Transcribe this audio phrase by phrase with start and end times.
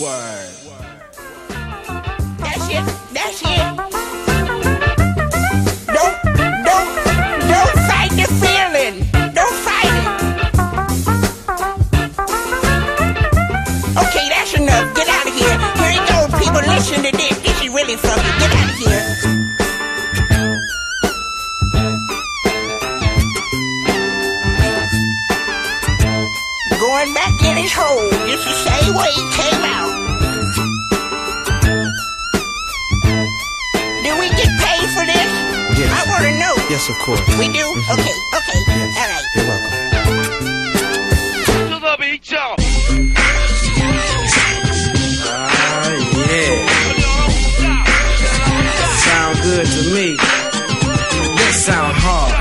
[0.00, 0.50] Word.
[2.38, 2.84] That's it.
[3.14, 3.62] That's it.
[5.86, 6.16] Don't,
[6.66, 6.88] don't,
[7.46, 9.06] don't fight the feeling.
[9.32, 10.06] Don't fight it.
[14.02, 14.94] Okay, that's enough.
[14.96, 15.58] Get out of here.
[15.78, 16.62] Here people.
[16.74, 17.38] Listen to this.
[17.38, 17.94] This is really.
[17.94, 18.43] Get
[27.54, 29.94] Going back in his hole, just the same way he came out.
[34.02, 35.30] Do we get paid for this?
[35.78, 35.90] Yes.
[35.94, 36.54] I want to know.
[36.68, 37.20] Yes, of course.
[37.38, 37.64] We do?
[37.92, 38.60] Okay, okay.
[38.66, 38.96] Yes.
[38.98, 39.24] All right.
[39.36, 39.70] You're welcome.
[41.70, 42.56] to the beat, y'all.
[45.26, 46.54] Ah, yeah.
[49.04, 50.16] Sound good to me.
[51.36, 52.33] This sound hard.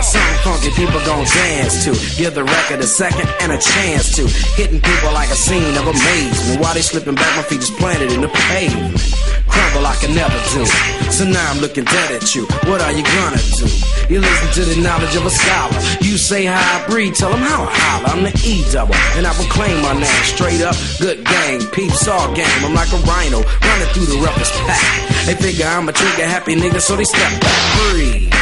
[0.43, 1.95] Funky people gon' dance to.
[2.19, 4.27] Give the record a second and a chance to.
[4.59, 6.59] Hitting people like a scene of amazement.
[6.59, 8.99] While they slipping back, my feet just planted in the pavement.
[9.47, 10.65] Crumble I never do.
[11.11, 12.43] So now I'm looking dead at you.
[12.67, 13.71] What are you gonna do?
[14.11, 15.79] You listen to the knowledge of a scholar.
[16.01, 18.09] You say how I breathe, tell them how I holler.
[18.11, 20.75] I'm the E double, and I proclaim my name straight up.
[20.99, 22.59] Good gang, peeps all game.
[22.65, 24.83] I'm like a rhino running through the roughest pack.
[25.25, 27.91] They figure I'm a trigger happy nigga, so they step back.
[27.93, 28.32] Breathe.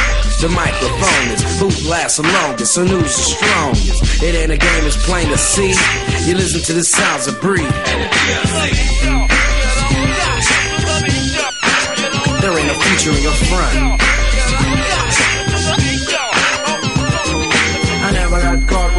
[0.42, 4.24] The microphone is boot lasts the longest, and who's the strongest.
[4.24, 5.72] It ain't a game, it's plain to see.
[6.28, 7.70] You listen to the sounds of breathe.
[12.40, 14.02] There ain't no future in your front.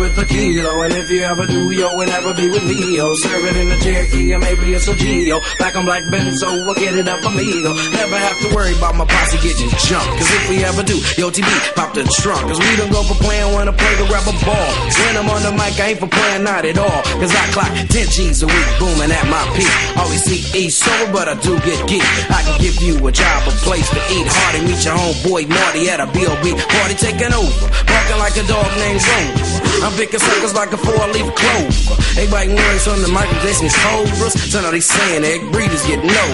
[0.03, 3.15] With a kilo, and if you ever do, yo, will never be with me, yo.
[3.15, 5.39] Serve it in a Cherokee, or maybe it's a Geo.
[5.57, 7.71] Black on black Benzo, we'll get it up amigo.
[7.95, 11.31] Never have to worry about my posse getting jumped, cause if we ever do, yo,
[11.31, 11.47] TB,
[11.79, 14.71] pop the trunk, cause we don't go for playing when I play grab a ball.
[15.07, 17.71] When I'm on the mic, I ain't for playing, not at all, cause I clock
[17.71, 19.71] 10 G's a week, booming at my peak.
[19.95, 22.03] Always see E sober, but I do get geek.
[22.27, 24.27] I can give you a job, a place to eat.
[24.27, 26.59] Hardy, meet your homeboy Marty at a B.O.B.
[26.59, 29.63] Party taking over, barking like a dog named Rover.
[29.83, 31.95] I'm picking suckers like a four-leaf clover.
[32.15, 34.33] They words on the Michael Jason's cobras.
[34.51, 36.25] So now they saying egg breeders get no.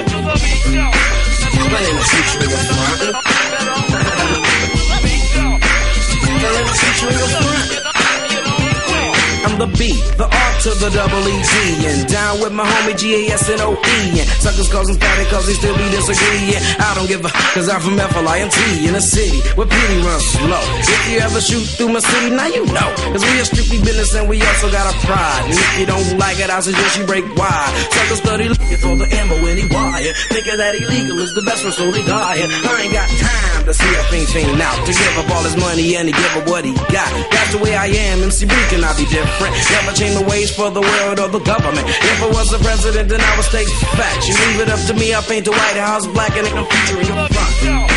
[1.69, 2.99] But ain't no future in your front.
[6.41, 7.88] There ain't no future in your front.
[9.49, 11.53] I'm the B, the R to the double E G,
[11.89, 13.97] and down with my homie G A S N O E.
[14.21, 16.61] And suckers causing static cause they still be disagreeing.
[16.77, 19.41] I don't give a, cause I'm from F L I N T in a city
[19.57, 20.61] where pity runs slow.
[20.85, 22.89] If you ever shoot through my city, now you know.
[23.09, 25.49] Cause we are strictly business and we also got a pride.
[25.49, 27.73] And if you don't like it, I suggest you break wide.
[27.89, 30.13] Suckers study looking for the ammo in the wire.
[30.29, 32.53] Thinking that illegal is the best so they dying.
[32.53, 34.77] I ain't got time to see a thing fiend out.
[34.85, 37.09] To give up all his money and to give up what he got.
[37.33, 39.38] That's the way I am, MC Bree cannot be different.
[39.39, 41.87] Never change the ways for the world or the government.
[41.87, 44.27] If I was the president, then I would state facts.
[44.27, 46.65] You leave it up to me, I paint the White House black and ain't no
[46.65, 47.88] future in your front.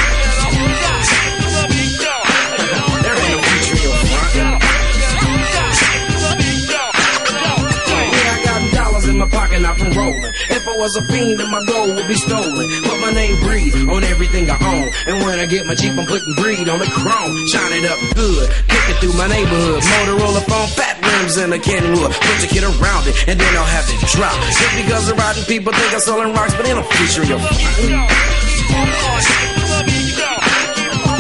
[9.61, 10.33] Dollars in my pocket, rolling.
[10.51, 12.71] If I was a fiend, then my gold would be stolen.
[12.83, 14.89] But my name breed on everything I own.
[15.07, 17.37] And when I get my Jeep, I'm putting breed on the chrome.
[17.49, 19.83] Shine it up good, kick it through my neighborhood.
[19.83, 22.13] Motorola phone, fat rims and a Kenwood.
[22.13, 24.35] Put your kid around it, and then I'll have to drop.
[24.49, 27.39] Just because the rotten people think I'm selling rocks, but ain't no future in your
[27.39, 27.77] front.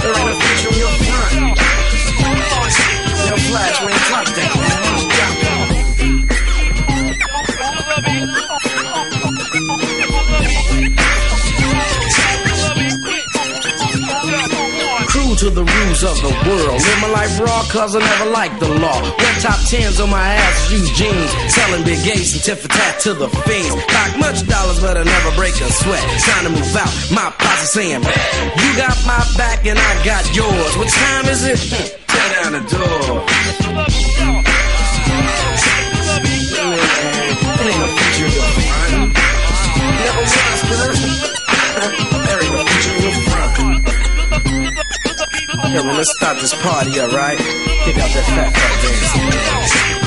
[0.03, 1.59] There ain't no future in your front.
[3.29, 5.22] Yo, Flash, we ain't clock that,
[15.43, 16.79] to the rules of the world.
[16.79, 19.03] Live my life raw, cause I never liked the law.
[19.03, 21.31] Wear top tens on my ass, use jeans.
[21.53, 23.75] Selling big gates and tit for tat to the fiends.
[23.91, 25.99] Cock much dollars, but I never break a sweat.
[26.23, 26.95] Time to move out.
[27.11, 30.77] My posse saying, You got my back and I got yours.
[30.79, 31.59] What time is it?
[32.07, 33.27] Tear down the door.
[41.83, 42.19] Never.
[45.73, 47.39] Yeah, well, let's start this party, alright?
[47.39, 50.02] Kick out that fat fat dance.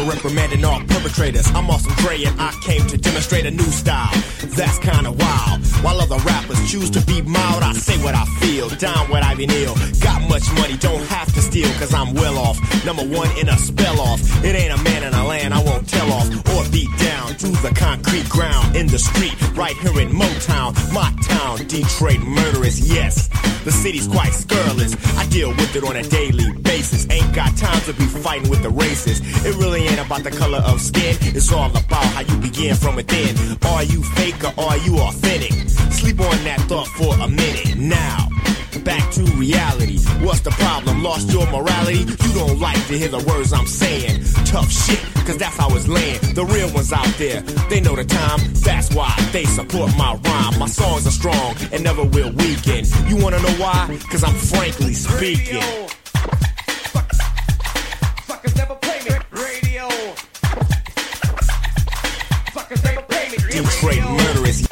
[0.00, 1.46] For reprimanding all perpetrators.
[1.54, 4.10] I'm awesome Dre and I came to demonstrate a new style.
[4.56, 5.60] That's kinda wild.
[5.82, 8.68] While other rappers choose to be mild, I say what I feel.
[8.68, 9.74] Down what I've been ill.
[10.00, 12.58] Got much money, don't have to steal, cause I'm well off.
[12.84, 14.20] Number one in a spell off.
[14.44, 17.56] It ain't a man in a land I won't tell off or beat down through
[17.66, 22.78] the concrete ground in the street, right here in Motown, my town, Detroit murderous.
[22.80, 23.28] Yes,
[23.64, 24.94] the city's quite scurrilous.
[25.16, 27.06] I deal with it on a daily basis.
[27.10, 29.20] Ain't got time to be fighting with the racists.
[29.44, 31.16] It really ain't about the color of skin.
[31.34, 33.36] It's all about how you begin from within.
[33.66, 35.52] Are you fake or are you authentic?
[35.92, 38.28] Sleep on that thought for a minute now.
[38.84, 39.98] Back to reality.
[40.24, 41.02] What's the problem?
[41.02, 41.98] Lost your morality?
[41.98, 44.22] You don't like to hear the words I'm saying.
[44.46, 46.20] Tough shit, cause that's how it's laying.
[46.34, 48.40] The real ones out there, they know the time.
[48.64, 50.58] That's why they support my rhyme.
[50.58, 52.86] My songs are strong and never will weaken.
[53.08, 53.98] You wanna know why?
[54.10, 55.99] Cause I'm frankly speaking.
[63.64, 64.16] Play me.
[64.16, 64.66] Murderous.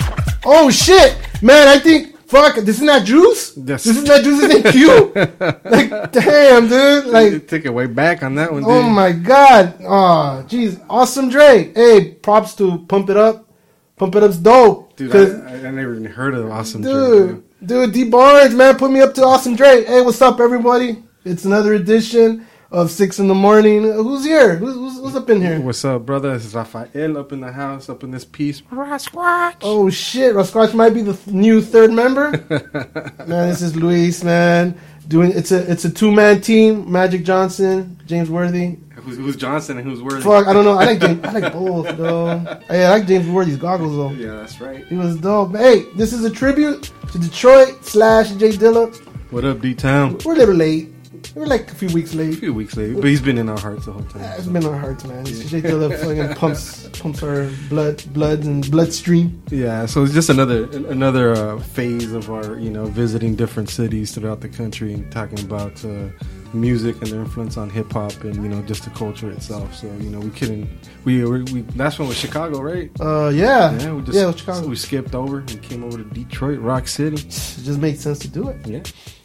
[0.44, 1.68] Oh shit, man!
[1.68, 2.56] I think fuck.
[2.56, 3.56] This is not Juice.
[3.56, 3.84] Yes.
[3.84, 5.12] This is not Juice's name Q.
[5.64, 7.06] like damn, dude.
[7.06, 8.84] Like you Take it way back on that one, oh dude.
[8.84, 9.76] oh my god.
[9.80, 11.72] Oh jeez, awesome Dre.
[11.74, 13.48] Hey, props to Pump It Up.
[13.96, 14.96] Pump It Up's dope.
[14.96, 18.76] Dude, I, I, I never even heard of Awesome Dre, Dude, dude, D Barnes, man,
[18.76, 19.84] put me up to Awesome Dre.
[19.84, 21.02] Hey, what's up, everybody?
[21.24, 23.82] It's another edition of Six in the Morning.
[23.82, 24.56] Who's here?
[24.56, 25.60] Who's, who's, who's up in here?
[25.60, 26.34] What's up, brother?
[26.34, 28.60] This is Rafael up in the house, up in this piece.
[28.62, 29.56] Rasquatch.
[29.62, 32.30] Oh shit, Rasquatch might be the th- new third member.
[33.26, 34.78] man, this is Luis, man.
[35.06, 36.90] Doing it's a it's a two man team.
[36.92, 38.76] Magic Johnson, James Worthy.
[38.96, 40.20] Who's, who's Johnson and who's Worthy?
[40.20, 40.72] Fuck, I don't know.
[40.72, 42.38] I like James, I like both though.
[42.68, 44.10] Hey, I like James Worthy's goggles though.
[44.10, 44.86] Yeah, that's right.
[44.86, 45.56] He was dope.
[45.56, 48.94] Hey, this is a tribute to Detroit slash J Dilla.
[49.30, 50.18] What up, D Town?
[50.24, 50.97] We're a little late.
[51.34, 52.34] We're like a few weeks late.
[52.34, 54.22] A few weeks late, but he's been in our hearts the whole time.
[54.38, 55.24] It's been in our hearts, man.
[55.24, 59.40] J Dilla fucking pumps pumps our blood, blood and bloodstream.
[59.50, 64.12] Yeah, so it's just another another uh, phase of our you know visiting different cities
[64.12, 66.08] throughout the country and talking about uh,
[66.54, 69.74] music and their influence on hip hop and you know just the culture itself.
[69.74, 70.68] So you know we couldn't
[71.04, 72.90] we we, we last one was Chicago, right?
[73.00, 74.66] Uh, yeah, Yeah, we just yeah, Chicago.
[74.66, 77.16] we skipped over and came over to Detroit, Rock City.
[77.16, 78.66] It just makes sense to do it.
[78.66, 78.82] Yeah,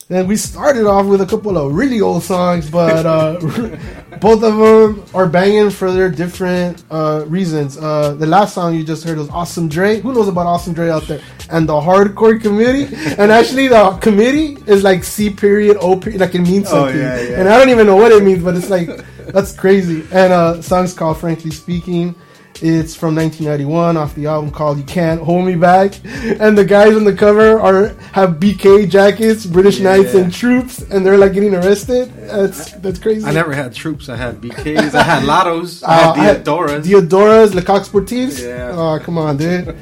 [0.10, 3.40] And we started off with a couple of really old songs, but uh,
[4.20, 7.78] both of them are banging for their different uh, reasons.
[7.78, 10.02] Uh, the last song you just heard was Awesome Dre.
[10.02, 11.22] Who knows about Awesome Dre out there?
[11.50, 12.94] And the Hardcore Committee.
[13.18, 16.98] And actually, the committee is like C period O period, like it means Oh, something.
[17.00, 17.40] yeah, yeah.
[17.40, 18.90] And I don't even know what it means, but it's like
[19.28, 20.02] that's crazy.
[20.12, 22.14] And uh, song's called Frankly Speaking.
[22.62, 25.96] It's from 1991 off the album called "You Can't Hold Me Back,"
[26.40, 31.06] and the guys on the cover are have BK jackets, British Knights and troops, and
[31.06, 32.14] they're like getting arrested.
[32.16, 33.26] That's that's crazy.
[33.26, 34.08] I never had troops.
[34.08, 34.94] I had BKs.
[34.94, 35.84] I had Lottos.
[35.86, 36.84] I Uh, had Diadoras.
[36.84, 38.42] Diadoras, Le Coq Sportifs.
[38.42, 38.72] Yeah.
[38.74, 39.76] Oh, come on, dude.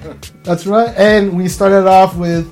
[0.44, 0.90] That's right.
[0.98, 2.48] And we started off with,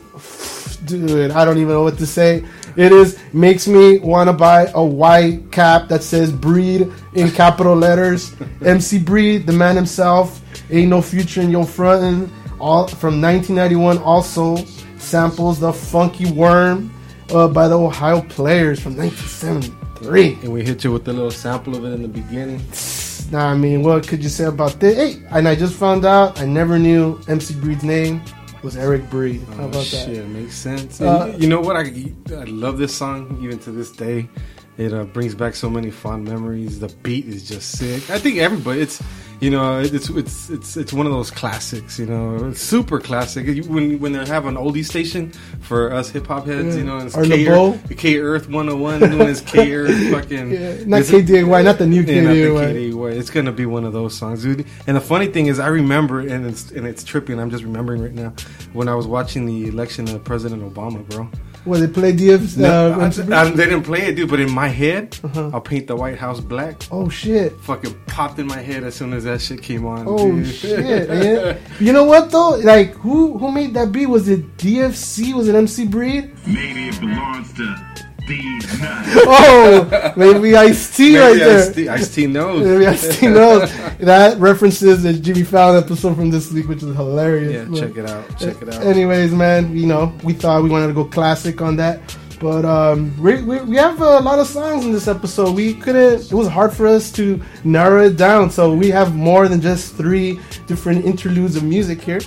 [0.85, 2.43] dude, I don't even know what to say.
[2.75, 7.75] It is makes me want to buy a white cap that says "Breed" in capital
[7.75, 8.35] letters.
[8.65, 12.31] MC Breed, the man himself, ain't no future in your frontin'.
[12.59, 13.99] All from 1991.
[13.99, 14.57] Also
[14.97, 16.91] samples the "Funky Worm"
[17.31, 20.39] uh, by the Ohio Players from 1973.
[20.43, 22.61] and we hit you with a little sample of it in the beginning.
[23.31, 24.95] Nah, I mean, what could you say about this?
[24.95, 28.21] Hey, and I just found out I never knew MC Breed's name
[28.63, 29.41] was Eric Breed.
[29.49, 29.85] How about oh, that?
[29.85, 31.01] shit, makes sense.
[31.01, 31.75] Uh, you know what?
[31.75, 34.29] I I love this song even to this day.
[34.77, 36.79] It uh, brings back so many fond memories.
[36.79, 38.09] The beat is just sick.
[38.09, 38.81] I think everybody.
[38.81, 39.01] It's
[39.39, 41.97] you know it's it's it's it's one of those classics.
[41.97, 43.65] You know, it's super classic.
[43.65, 47.15] When when they have an oldie station for us hip hop heads, you know, it's
[47.15, 47.47] Or K.
[47.47, 50.51] Earth, K Earth 101 doing his K Earth fucking.
[50.51, 52.93] Yeah, not KDAY, not the new yeah, not the KDAY.
[52.93, 53.17] KDAY.
[53.17, 54.65] It's gonna be one of those songs, dude.
[54.87, 57.39] And the funny thing is, I remember, and it's and it's tripping.
[57.39, 58.33] I'm just remembering right now
[58.73, 61.29] when I was watching the election of President Obama, bro.
[61.69, 62.57] Well, they play DF's.
[62.57, 64.29] No, Uh, I- I- they didn't play it, dude.
[64.29, 66.81] But in my head, I'll paint the White House black.
[66.91, 67.53] oh shit!
[67.61, 70.05] Fucking popped in my head as soon as that shit came on.
[70.07, 70.47] Oh dude.
[70.47, 71.09] shit!
[71.09, 71.57] man.
[71.79, 72.55] You know what though?
[72.73, 74.07] Like, who who made that beat?
[74.07, 75.33] Was it DFC?
[75.33, 76.31] Was it MC Breed?
[76.45, 77.65] Maybe it belongs to
[78.29, 78.65] nuts.
[79.31, 81.91] Oh, maybe Ice T right there.
[81.93, 82.65] Ice T knows.
[82.65, 83.71] Maybe Ice T knows.
[83.97, 87.53] That references the Jimmy Fallon episode from this week, which is hilarious.
[87.53, 88.39] Yeah, But- check it out.
[88.39, 88.83] Check it out.
[88.83, 91.99] Anyways, man, you know, we thought we wanted to go classic on that.
[92.39, 95.53] But um, we, we, we have a lot of songs in this episode.
[95.55, 98.49] We couldn't, it was hard for us to narrow it down.
[98.49, 102.21] So we have more than just three different interludes of music here.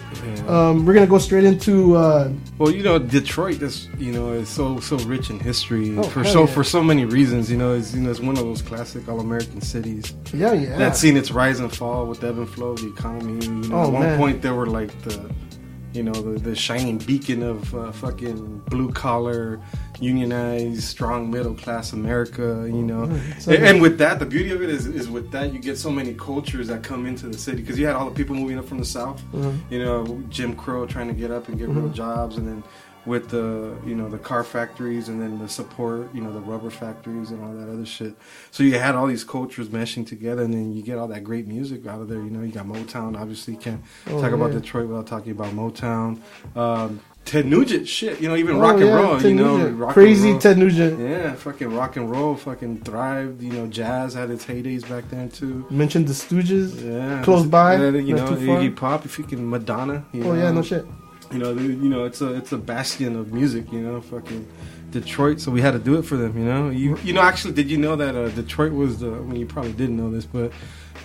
[0.49, 4.33] Um, we're going to go straight into, uh, Well, you know, Detroit is you know
[4.33, 6.47] is so so rich in history Oh, for so yeah.
[6.47, 7.49] for so many reasons.
[7.50, 10.76] You know, it's you know it's one of those classic all American cities yeah, yeah.
[10.76, 13.45] that's seen its rise and fall with ebb and flow of the economy.
[13.47, 14.19] You know, Oh, at one man.
[14.19, 15.31] point there were like the
[15.92, 19.61] you know, the, the shining beacon of uh, fucking blue collar,
[20.00, 22.64] unionized, strong middle class America.
[22.66, 23.38] You know, mm-hmm.
[23.40, 25.76] So- and, and with that, the beauty of it is, is with that you get
[25.78, 28.58] so many cultures that come into the city because you had all the people moving
[28.58, 29.22] up from the south.
[29.32, 29.72] Mm-hmm.
[29.72, 31.84] You know, Jim Crow trying to get up and get mm-hmm.
[31.84, 32.64] real jobs, and then
[33.04, 36.71] with the you know the car factories and then the support you know the rubber
[36.71, 38.14] factories and all that other shit
[38.52, 41.49] so you had all these cultures meshing together and then you get all that great
[41.49, 44.52] music out of there you know you got motown obviously you can't Oh, talk about
[44.52, 46.21] detroit without talking about motown
[46.56, 49.56] um, ted nugent shit you know even Oh, rock and yeah, roll Ted you know
[49.56, 49.78] Nugent.
[49.78, 50.38] rock and crazy.
[50.38, 51.00] Ted Nugent.
[51.00, 55.28] yeah fucking rock and roll fucking thrived you know jazz had its heydays back then
[55.28, 56.80] too Mentioned the Stooges.
[56.80, 58.26] yeah, Close by, Yeah, you know.
[58.28, 60.04] Iggy Pop, if you can Madonna.
[60.12, 60.85] You Oh know, yeah, no shit.
[61.32, 63.72] You know, the, you know, it's a it's a bastion of music.
[63.72, 64.46] You know, fucking
[64.90, 65.40] Detroit.
[65.40, 66.36] So we had to do it for them.
[66.38, 69.08] You know, you you know, actually, did you know that uh, Detroit was the?
[69.08, 70.52] I mean, you probably didn't know this, but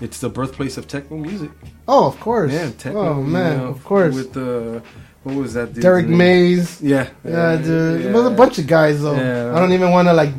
[0.02, 1.52] it's the birthplace of techno music.
[1.88, 2.52] Oh, of course.
[2.52, 3.00] Yeah, techno.
[3.00, 4.14] oh you man, know, of course.
[4.16, 4.82] With the
[5.24, 5.68] what was that?
[5.74, 6.08] dude's Derrick?
[6.08, 6.82] Mays.
[6.82, 8.02] Yeah, Yeah, dude.
[8.02, 8.10] yeah.
[8.10, 9.16] It was a bunch of guys though.
[9.16, 9.54] Yeah.
[9.56, 10.30] I don't even want to like,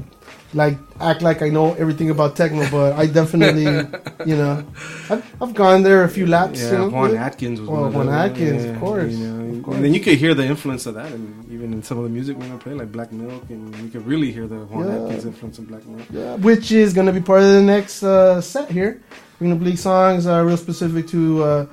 [0.55, 3.65] like act like I know everything about techno, but I definitely,
[4.27, 4.65] you know,
[5.11, 6.61] I've, I've gone there a few laps.
[6.61, 7.17] Yeah, you know, Juan.
[7.17, 9.77] Atkins was Oh, one of Juan Atkins, yeah, of course, You know, of course.
[9.77, 12.11] And then you could hear the influence of that, and even in some of the
[12.11, 15.03] music we're gonna play, like Black Milk, and you could really hear the Juan Yeah.
[15.05, 16.07] Atkins influence in Black Milk.
[16.11, 19.03] Yeah, which is going to be part of the next uh, set here.
[19.39, 21.67] We're going to play songs uh, real specific to uh,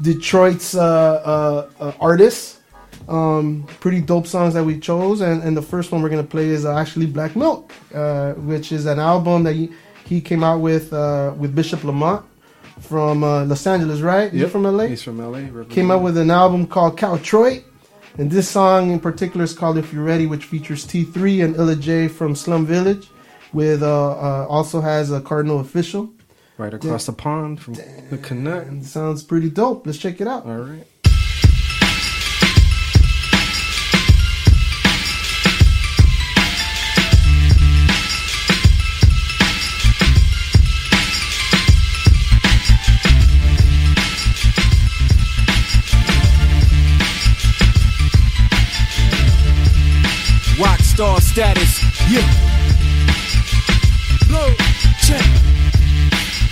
[0.00, 2.59] Detroit's uh, uh, uh, artists.
[3.08, 6.30] Um, pretty dope songs that we chose, and, and the first one we're going to
[6.30, 9.70] play is uh, actually Black Milk, uh, which is an album that he,
[10.04, 12.24] he came out with uh, with Bishop Lamont
[12.80, 14.32] from uh, Los Angeles, right?
[14.32, 14.84] Is he from LA?
[14.86, 15.64] He's from LA.
[15.64, 17.64] came out with an album called Caltroit.
[18.18, 21.76] And this song in particular is called If You're Ready, which features T3 and Illa
[21.76, 23.08] J from Slum Village,
[23.52, 26.12] with uh, uh, also has a Cardinal Offishall.
[26.58, 28.66] right across the pond from the Canuck.
[28.82, 29.86] Sounds pretty dope.
[29.86, 30.44] Let's check it out.
[30.44, 30.86] All right.
[51.30, 51.78] Status.
[52.10, 52.26] Yeah.
[54.26, 54.50] Blow,
[55.06, 55.22] check.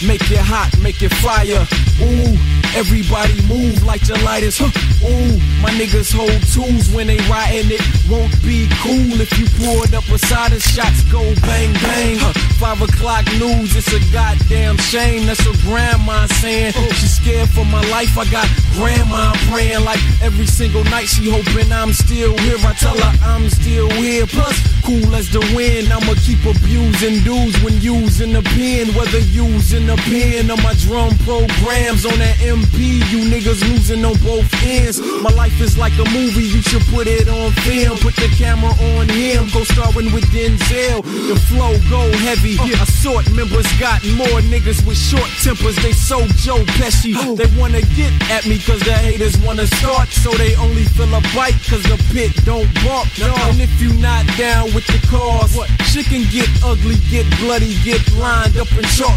[0.07, 1.67] Make it hot, make it fire.
[1.99, 2.39] Ooh,
[2.79, 4.57] everybody move like your lighters.
[4.63, 4.71] Huh.
[5.03, 7.83] Ooh, my niggas hold tools when they riding it.
[8.09, 12.15] Won't be cool if you poured up a side of shots go bang bang.
[12.23, 12.33] Huh.
[12.63, 15.27] Five o'clock news, it's a goddamn shame.
[15.27, 16.75] That's what grandma saying.
[16.77, 16.93] Oh.
[16.95, 18.17] She's scared for my life.
[18.17, 18.47] I got
[18.79, 21.11] grandma praying like every single night.
[21.11, 22.59] She hoping I'm still here.
[22.63, 24.27] I tell her I'm still here.
[24.27, 24.57] Plus,
[24.87, 25.91] cool as the wind.
[25.91, 28.95] I'ma keep abusing dudes when using the pen.
[28.95, 33.03] Whether using the pen or my drum programs on that MP.
[33.11, 35.03] You niggas losing on both ends.
[35.23, 36.47] My life is like a movie.
[36.47, 37.99] You should put it on film.
[37.99, 39.51] Put the camera on him.
[39.51, 41.03] Go starring with Denzel.
[41.03, 42.57] The flow go heavy.
[42.59, 42.87] Uh.
[42.87, 45.77] Assortment members got more niggas with short tempers.
[45.83, 47.15] They so Joe Pesci.
[47.39, 50.09] They wanna get at me cause the haters wanna start.
[50.09, 53.09] So they only feel a bite cause the pit don't bark.
[53.17, 53.49] Uh-huh.
[53.49, 55.73] And if you not down with the cause, what?
[55.89, 59.17] shit can get ugly, get bloody, get lined up and chalk.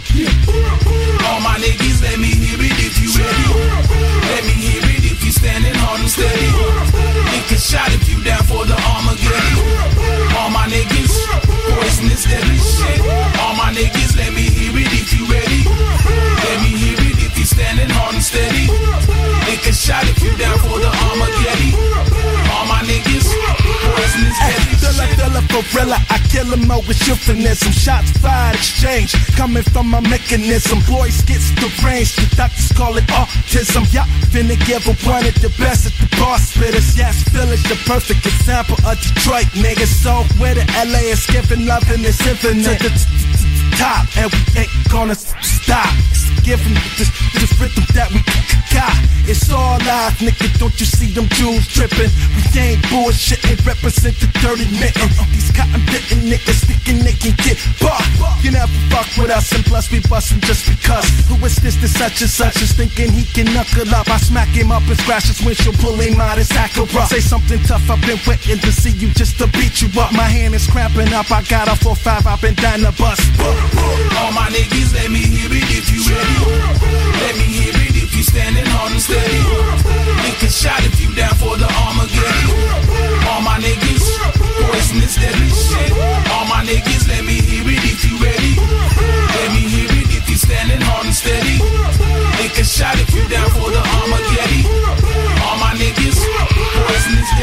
[1.28, 3.48] All my niggas, let me hear it if you ready.
[4.32, 6.48] Let me hear it if you standing hard and steady.
[7.36, 9.60] Lick a shot if you down for the Armageddon.
[10.40, 11.12] All my niggas,
[11.76, 13.04] poisonous deadly shit.
[13.44, 15.68] All my niggas, let me hear it if you ready.
[15.68, 19.21] Let me hear it if you standing hard and steady.
[19.62, 21.78] Lick a shot if you down for the Armageddon.
[22.50, 23.30] All my niggas,
[23.94, 25.20] poisonous deadly Dilla, shit.
[25.20, 27.72] dilla, gorilla, I kill him out with euphemism.
[27.72, 30.80] Shots fired, exchange, coming from my mechanism.
[30.90, 33.86] Boys gets deranged, the doctors call it autism.
[33.94, 36.98] Yeah, finna give a one at the best at the bar spitters.
[36.98, 39.94] Yes, Village, the perfect example of Detroit niggas.
[40.02, 42.82] So where the LA is giving love and it's infinite.
[42.82, 45.94] To the top, and we ain't gonna stop.
[46.44, 48.20] Give 'em this, this rhythm that we
[48.74, 48.98] got.
[49.28, 50.50] It's all live, nigga.
[50.58, 52.10] Don't you see them jewels dripping?
[52.36, 55.10] We ain't bullshit, bullshitting, represent the dirty mitten.
[55.32, 58.04] These cotton bitten niggas thinking they can get buck.
[58.44, 61.06] You never fuck with us, and plus we bustin' just because.
[61.30, 61.76] Who is this?
[61.76, 64.10] This such and such is thinking he can knuckle up.
[64.10, 67.08] I smack him up and scratch his windshield, pull him out his Acura.
[67.08, 70.12] Say something tough, I've been waiting to see you just to beat you up.
[70.14, 73.20] My hand is cramping up, I got a 4-5, I've been down the bus.
[74.20, 76.31] All my niggas, let me hear it if you ready.
[77.24, 79.42] Let me hear it if you standing hard and steady.
[80.24, 82.50] Lick a shot if you down for the Armageddon.
[83.30, 84.06] All my niggas,
[84.70, 85.92] poisonous deadly shit.
[86.34, 88.54] All my niggas, let me hear it if you ready.
[88.58, 91.58] Let me hear it if you standing hard and steady.
[92.42, 94.64] Lick a shot if you down for the Armageddon.
[95.46, 96.20] All my niggas,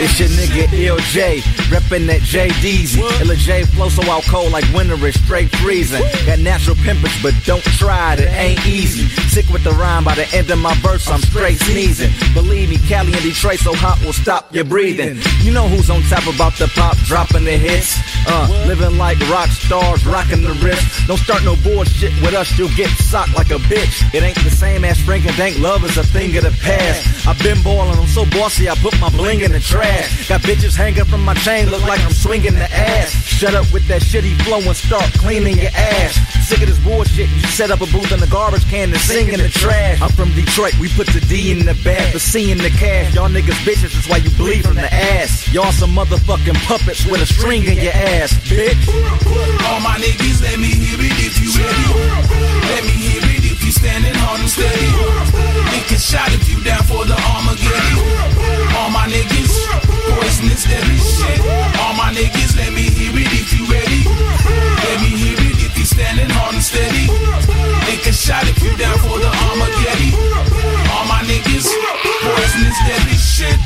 [0.01, 1.43] It's your nigga LJ,
[1.75, 3.03] reppin' that JDZ.
[3.19, 6.03] LJ flow so out cold like winter is straight freezing.
[6.25, 9.09] Got natural pimpers, but don't try it, it ain't easy.
[9.27, 12.13] Sick with the rhyme, by the end of my verse, I'm straight sneezing.
[12.33, 15.19] Believe me, Cali and Detroit so hot will stop your breathing.
[15.43, 17.99] You know who's on top about the pop, dropping the hits.
[18.29, 21.09] Uh, living like rock stars, rocking the wrist.
[21.09, 24.15] Don't start no bullshit with us, you'll get socked like a bitch.
[24.15, 27.27] It ain't the same as Frank-N-Dank, love is a thing of the past.
[27.27, 29.88] I've been ballin', I'm so bossy, I put my bling in the trash.
[30.29, 33.11] Got bitches hanging from my chain, look like I'm swinging the ass.
[33.25, 36.15] Shut up with that shitty flow and start cleaning your ass.
[36.47, 39.29] Sick of this bullshit, you set up a booth in the garbage can and sing
[39.29, 40.01] in the trash.
[40.03, 43.15] I'm from Detroit, we put the D in the bag for seeing the cash.
[43.15, 45.53] Y'all niggas bitches, that's why you bleed from the ass.
[45.53, 48.77] Y'all some motherfucking puppets with a string in your ass, bitch.
[49.69, 51.85] All my niggas, let me hear it if you ready.
[52.69, 53.28] Let me hear it
[53.71, 54.89] standing hard and steady.
[55.73, 58.01] Lick a shot if you down for the Armageddon.
[58.81, 59.53] All my niggas,
[60.09, 61.41] poisonous deadly shit.
[61.83, 64.09] All my niggas, let me hear it if you ready.
[64.89, 67.13] Let me hear it if you standing hard and steady.
[67.91, 70.13] Lick a shot if you down for the Armageddon.
[70.95, 71.69] All my niggas,
[72.25, 73.59] poisonous deadly shit.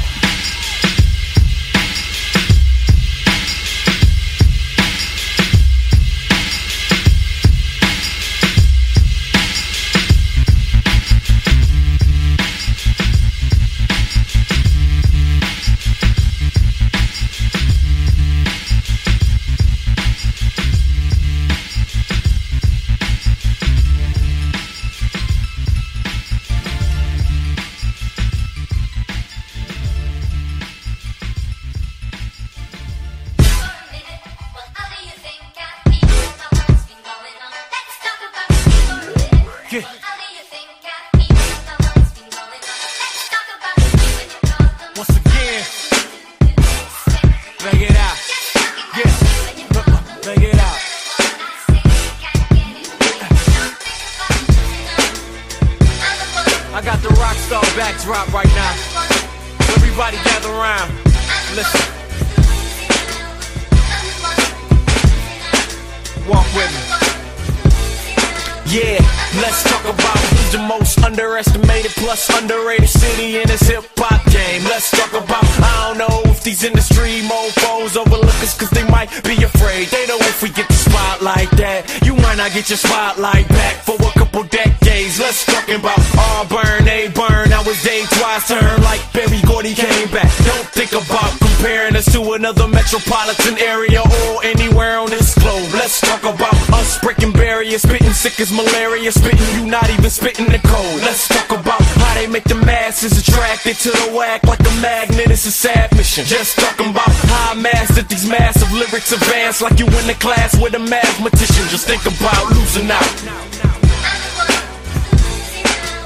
[82.63, 85.19] Get your spotlight back for a couple decades.
[85.19, 87.51] Let's talk about Auburn, A burn.
[87.51, 90.31] Now it's day twice turn like Berry Gordy came back.
[90.47, 95.75] Don't think about comparing us to another metropolitan area or anywhere on this globe.
[95.75, 97.85] Let's talk about us breaking barriers,
[98.23, 101.03] sick as malaria, spitting you not even spitting the code.
[101.03, 105.27] Let's talk about how they make the masses attracted to the whack like a magnet.
[105.27, 106.25] It's a sad mission.
[106.25, 110.55] Just talking about how I mastered these massive lyrics advance like you in the class
[110.55, 111.67] with a mathematician.
[111.67, 113.11] Just think about losing out.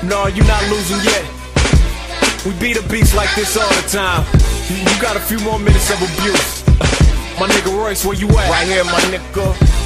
[0.01, 1.25] No, you're not losing yet.
[2.49, 4.25] We beat a beast like this all the time.
[4.73, 6.65] You got a few more minutes of abuse.
[7.37, 8.49] My nigga Royce, where you at?
[8.49, 9.86] Right here, my nigga.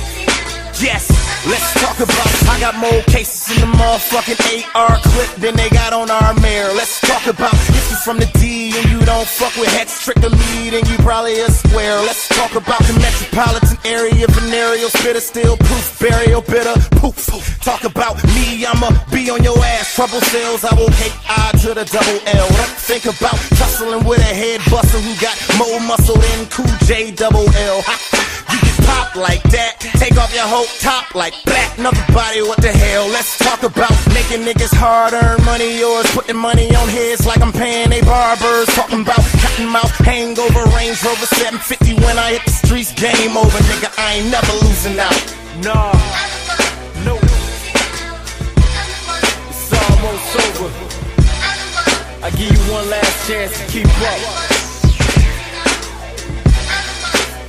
[0.80, 1.12] Yes,
[1.46, 2.26] let's talk about.
[2.48, 6.72] I got more cases in the motherfucking AR clip than they got on our mayor.
[6.72, 10.16] Let's talk about if you from the D and you don't fuck with Hex, trick
[10.20, 12.00] the lead and you probably a square.
[12.00, 17.28] Let's talk about the metropolitan area, venereal spitter, still proof, burial bitter, poof.
[17.60, 19.94] Talk about me, I'ma be on your ass.
[19.94, 22.48] Trouble sales, I will hate I to the double L.
[22.88, 27.44] Think about tussling with a head buster who got more muscle than Cool J double
[27.68, 27.84] L.
[28.50, 31.78] You get pop like that, take off your whole top like black.
[31.78, 33.08] Another body, what the hell?
[33.08, 35.78] Let's talk about making niggas hard earn money.
[35.78, 38.66] Yours putting money on his like I'm paying they barbers.
[38.76, 42.92] Talking about cotton mouth, hangover, Range Rover 750 when I hit the streets.
[42.92, 43.90] Game over, nigga.
[43.98, 45.18] I ain't never losing out.
[45.64, 45.92] Nah,
[47.04, 47.18] no.
[49.48, 50.70] It's almost over.
[52.22, 54.20] I give you one last chance to keep up.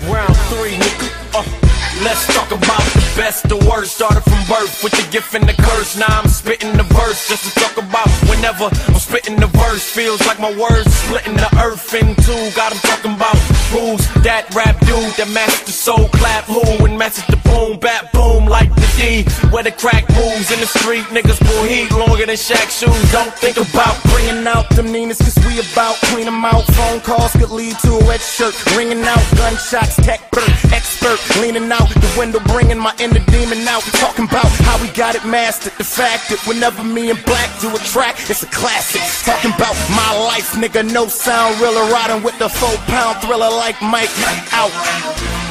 [0.09, 1.07] Round three, nigga.
[1.35, 1.70] Uh,
[2.03, 3.95] let's talk about the best, the worst.
[3.95, 5.97] Started from birth with the gift and the curse.
[5.97, 9.83] Now I'm spitting the verse just to talk about whenever I'm spitting the verse.
[9.89, 12.51] Feels like my words splitting the earth in two.
[12.55, 13.37] Got 'em talking about
[13.71, 16.45] who's that rap dude that matched the soul clap.
[16.45, 19.23] Who and matches the boom, bat boom like the D.
[19.51, 23.11] Where the crack moves in the street, niggas pull heat longer than Shaq shoes.
[23.11, 26.65] Don't think about bringing out them Ninas, cause we about clean 'em out.
[26.77, 28.55] Phone calls could lead to a wet shirt.
[28.77, 31.19] Ringing out gunshots, tech bird, expert.
[31.41, 33.83] Leaning out the window, bringing my inner demon out.
[33.99, 35.73] Talking about how we got it mastered.
[35.77, 39.01] The fact that whenever me and Black do a track, it's a classic.
[39.25, 43.81] Talking about my life, nigga, no sound, Really Riding with the four pound thriller like
[43.81, 44.11] Mike
[44.53, 45.50] out.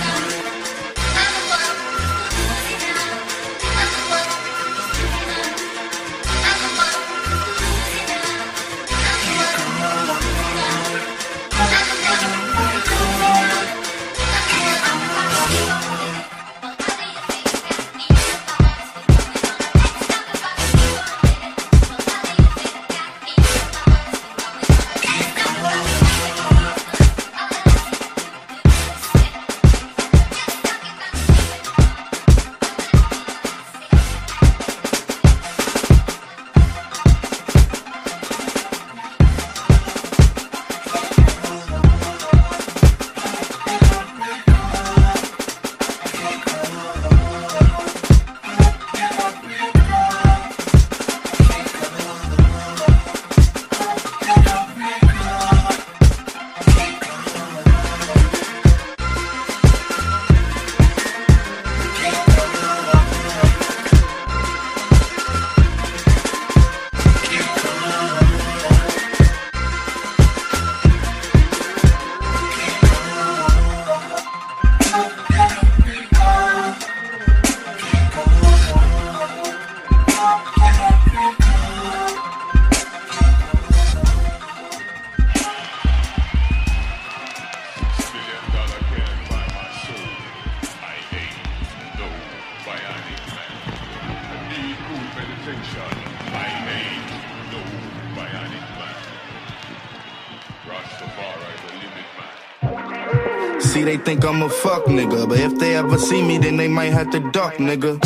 [103.90, 106.92] They think I'm a fuck nigga, but if they ever see me, then they might
[106.92, 107.98] have to duck, nigga.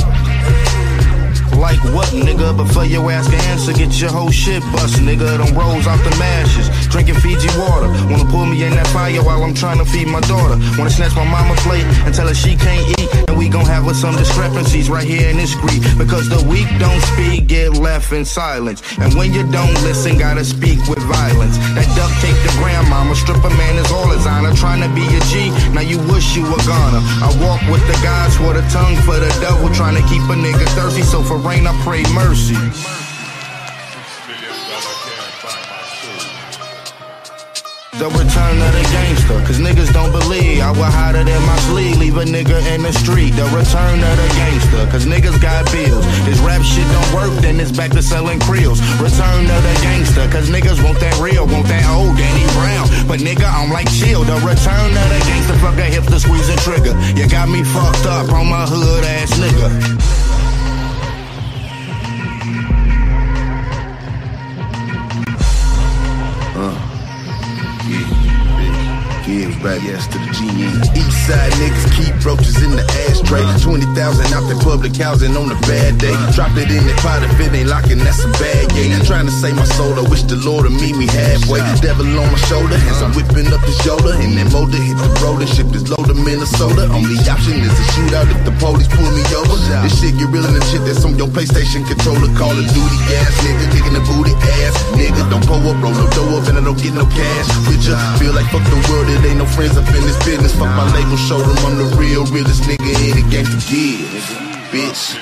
[1.60, 2.56] Like what, nigga?
[2.56, 5.36] Before for your ass to answer, get your whole shit bust, nigga.
[5.36, 7.88] Them rolls off the mashes, drinking Fiji water.
[8.08, 10.56] Wanna pull me in that fire while I'm trying to feed my daughter.
[10.78, 13.33] Wanna snatch my mama plate and tell her she can't eat.
[13.34, 15.82] And we gon' have us some discrepancies right here in this street.
[15.98, 18.80] Because the weak don't speak, get left in silence.
[18.98, 21.58] And when you don't listen, gotta speak with violence.
[21.74, 24.54] That duct tape the grandmama, stripper man is all honor.
[24.54, 27.02] Trying to be a G, now you wish you were gonna.
[27.26, 29.68] I walk with the gods for the tongue for the devil.
[29.74, 32.54] Trying to keep a nigga thirsty, so for rain I pray mercy.
[38.04, 41.96] The return of the gangster, cause niggas don't believe I hide it in my sleeve,
[41.96, 43.32] leave a nigga in the street.
[43.32, 46.04] The return of the gangster, cause niggas got bills.
[46.28, 48.84] This rap shit don't work, then it's back to selling creels.
[49.00, 52.84] Return of the gangster, cause niggas want that real, want that old Danny Brown.
[53.08, 54.20] But nigga, I'm like chill.
[54.20, 56.92] The return of the gangster, fuck a hip to squeeze and trigger.
[57.16, 60.23] You got me fucked up on my hood ass nigga.
[69.64, 70.92] Right, yes to the GE.
[70.92, 73.40] East side niggas keep roaches in the ashtray.
[73.64, 73.96] 20,000
[74.36, 76.12] out the public housing on a bad day.
[76.36, 79.00] Drop it in the pot if it ain't locking, that's a bad yeah.
[79.08, 81.64] Trying to save my soul, I wish the Lord would meet me halfway.
[81.80, 84.12] Devil on my shoulder, as I'm whipping up his shoulder.
[84.20, 86.84] And that motor hit the road and ship this load to Minnesota.
[86.92, 89.56] Only option is a shootout if the police pull me over.
[89.80, 92.28] This shit get real the shit that's on your PlayStation controller.
[92.36, 94.76] Call of Duty gas, nigga, kicking the booty ass.
[94.92, 97.48] Nigga, don't pull up, roll no dough up, and I don't get no cash.
[97.64, 97.80] With
[98.20, 100.52] feel like fuck the world, it ain't no friends up in this business.
[100.52, 104.24] Fuck my label, show them I'm the real, realest nigga in the game to give.
[104.74, 105.14] Bitch.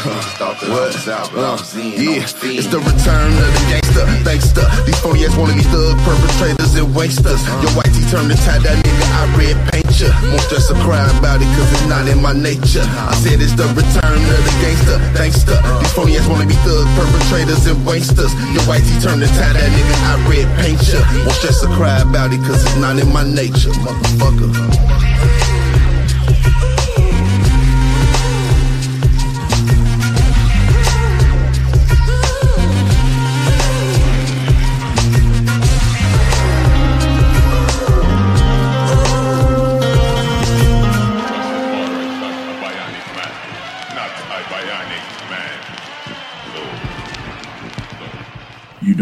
[0.00, 0.96] What?
[1.04, 4.64] Uh, yeah, it's the return of the gangster, gangster.
[4.86, 7.44] These phony ass wanna be thug perpetrators and wasters.
[7.60, 10.10] Your white turn to tie that nigga, I red paint ya.
[10.34, 12.82] Won't stress or cry about it, cause it's not in my nature.
[12.82, 15.58] I said it's the return of the gangster, gangster.
[15.78, 18.34] These phony ass wanna be thug perpetrators and wasters.
[18.50, 20.98] Your white turn to tie that nigga, I red paint ya.
[21.22, 25.49] Won't stress or cry about it, cause it's not in my nature, motherfucker.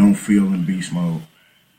[0.08, 1.20] Don't feel in beast mode.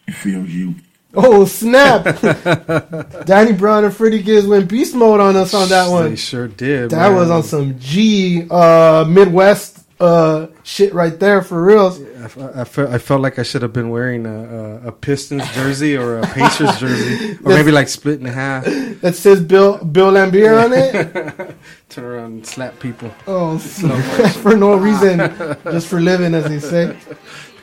[0.08, 0.76] It feels you.
[1.15, 2.04] Oh snap!
[3.26, 6.12] Danny Brown and Freddie Gibbs went beast mode on us on that one.
[6.12, 6.92] They sure did.
[6.92, 7.15] That man.
[7.15, 12.02] was on some G uh, Midwest uh, shit right there for reals.
[12.02, 14.44] I, I, felt, I felt like I should have been wearing a,
[14.84, 18.65] a, a Pistons jersey or a Pacers jersey, or maybe like split in half.
[18.65, 21.56] That says Bill Bill Laimbeer on it.
[21.89, 23.12] Turn around and slap people.
[23.28, 25.18] Oh, for no reason,
[25.63, 26.96] just for living, as they say.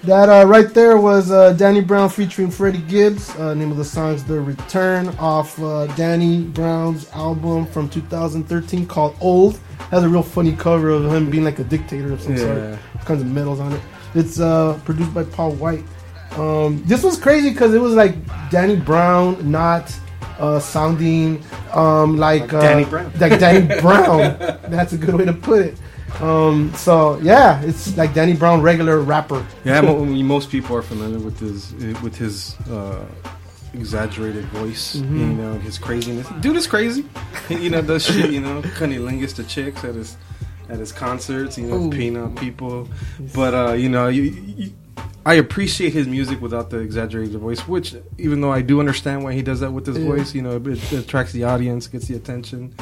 [0.06, 3.28] That uh, right there was uh, Danny Brown featuring Freddie Gibbs.
[3.30, 9.16] Uh, name of the song's "The Return" off uh, Danny Brown's album from 2013 called
[9.20, 9.58] "Old."
[9.90, 12.56] Has a real funny cover of him being like a dictator of some sort.
[12.56, 12.78] Yeah.
[12.94, 13.80] All kinds of medals on it.
[14.14, 15.82] It's uh, produced by Paul White.
[16.36, 18.14] Um, this was crazy because it was like
[18.48, 19.92] Danny Brown not
[20.38, 21.42] uh, sounding
[21.72, 23.12] um, like, uh, Danny Brown.
[23.18, 24.38] Like Danny Brown.
[24.70, 25.78] That's a good way to put it.
[26.20, 29.46] Um, so yeah, it's like Danny Brown, regular rapper.
[29.64, 33.04] Yeah, most people are familiar with his with his uh,
[33.74, 34.96] exaggerated voice.
[34.96, 35.18] Mhm.
[35.18, 36.26] You know, his craziness.
[36.40, 37.04] Dude is crazy.
[37.50, 38.30] You know, does shit.
[38.32, 40.16] You know, cunnilingus to chicks at his
[40.68, 41.56] at his concerts.
[41.58, 41.90] You know, Ooh.
[41.90, 42.88] peeing on people.
[43.34, 44.72] But uh, you know, you, you,
[45.24, 47.68] I appreciate his music without the exaggerated voice.
[47.68, 50.06] Which, even though I do understand why he does that with his Yeah.
[50.06, 52.74] voice, you know, it, it attracts the audience, gets the attention.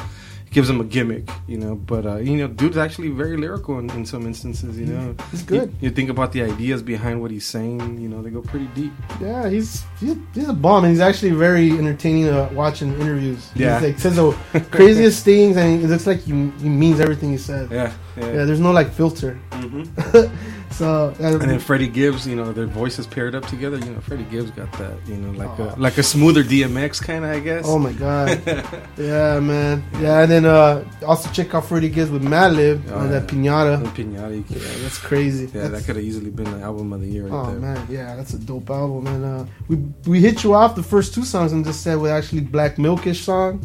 [0.55, 3.89] Gives him a gimmick, you know, but uh, you know, dude's actually very lyrical in,
[3.89, 4.79] in some instances.
[4.79, 5.69] You know, He's good.
[5.81, 8.67] You, you think about the ideas behind what he's saying, you know, they go pretty
[8.67, 8.93] deep.
[9.19, 13.51] Yeah, he's he's, he's a bomb, and he's actually very entertaining to watch in interviews.
[13.53, 13.81] Yeah.
[13.81, 14.31] he like, says the
[14.71, 17.69] craziest things, and it looks like he, he means everything he says.
[17.69, 18.25] Yeah, yeah.
[18.25, 18.45] yeah.
[18.45, 19.39] There's no like filter.
[19.51, 20.29] Mhm.
[20.71, 23.77] so uh, And then Freddie Gibbs, you know, their voices paired up together.
[23.77, 27.23] You know, Freddie Gibbs got that, you know, like a like a smoother DMX kind
[27.25, 27.65] of, I guess.
[27.67, 28.41] Oh my god.
[28.97, 29.83] yeah, man.
[29.99, 33.27] Yeah, and then uh, also check out Freddie Gibbs with Madlib Oh, on that.
[33.27, 33.81] Pinata.
[33.81, 35.49] The Pinata, Yeah, that's crazy.
[35.53, 37.59] Yeah, that could have easily been the album of the year right Oh there.
[37.59, 39.07] man, yeah, that's a dope album.
[39.07, 42.11] And uh, we we hit you off the first two songs and just said with
[42.11, 43.61] actually Black Milkish song.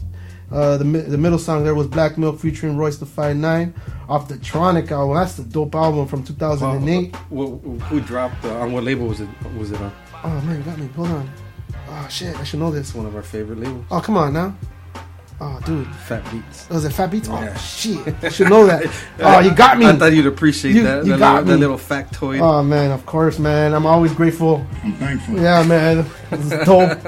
[0.50, 3.72] Uh, the the middle song there was Black Milk featuring Royce the Five Nine
[4.08, 5.14] off the Tronic album.
[5.16, 7.14] That's the dope album from 2008.
[7.30, 7.58] Well,
[7.88, 9.28] who dropped uh, on what label was it?
[9.56, 9.92] Was it on?
[10.24, 10.86] Oh man, you got me.
[10.96, 11.30] Hold on.
[11.88, 12.94] Oh shit, I should know this.
[12.94, 13.84] One of our favorite labels.
[13.92, 14.56] Oh come on now.
[15.42, 16.68] Oh dude, Fat Beats.
[16.68, 17.28] was it Fat Beats?
[17.28, 17.52] Yeah.
[17.54, 18.84] Oh shit, I should know that.
[19.20, 19.86] Oh, you got me.
[19.86, 21.04] I thought you'd appreciate You- that.
[21.06, 21.60] you that, got little, that me.
[21.60, 22.40] little factoid.
[22.40, 23.72] Oh man, of course, man.
[23.72, 24.66] I'm always grateful.
[24.82, 25.36] I'm thankful.
[25.40, 26.04] Yeah, man.
[26.28, 26.98] That's dope.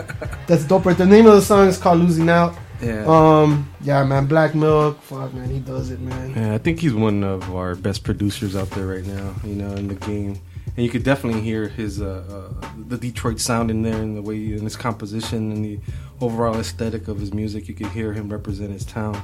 [0.46, 0.86] That's dope.
[0.86, 0.96] Right.
[0.96, 3.04] The name of the song is called "Losing Out." Yeah.
[3.06, 3.70] Um.
[3.82, 4.26] Yeah, man.
[4.26, 5.00] Black Milk.
[5.02, 5.48] Fuck, man.
[5.48, 6.32] He does it, man.
[6.36, 9.34] Yeah, I think he's one of our best producers out there right now.
[9.44, 10.40] You know, in the game,
[10.76, 12.24] and you could definitely hear his uh,
[12.60, 15.78] uh, the Detroit sound in there, and the way in his composition and the
[16.20, 17.68] overall aesthetic of his music.
[17.68, 19.14] You could hear him represent his town.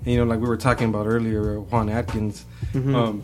[0.00, 2.44] And you know, like we were talking about earlier, Juan Atkins.
[2.74, 2.94] Mhm.
[2.94, 3.22] Um,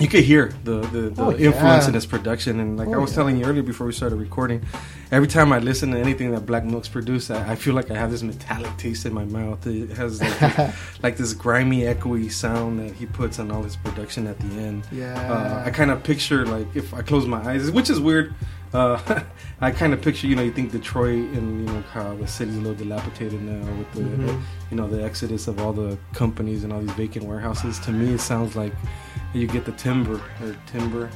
[0.00, 1.88] you could hear the the, the Oh, influence yeah.
[1.88, 3.16] in his production, and like Oh, I was yeah.
[3.16, 4.62] telling you earlier before we started recording,
[5.10, 7.94] every time I listen to anything that Black Milk's produced, I, I feel like I
[7.96, 9.66] have this metallic taste in my mouth.
[9.66, 13.76] It has like, this, like this grimy, echoey sound that he puts on all his
[13.76, 14.86] production at the end.
[14.92, 15.14] Yeah.
[15.32, 18.34] uh, I kind of picture like if I close my eyes, which is weird.
[18.72, 19.24] Uh,
[19.60, 22.54] I kind of picture, you know, you think Detroit and you know how the city's
[22.56, 24.40] a little dilapidated now with the, Mhm.
[24.70, 27.80] you know, the exodus of all the companies and all these vacant warehouses.
[27.80, 28.72] To me, it sounds like
[29.34, 31.10] you get the timber or timber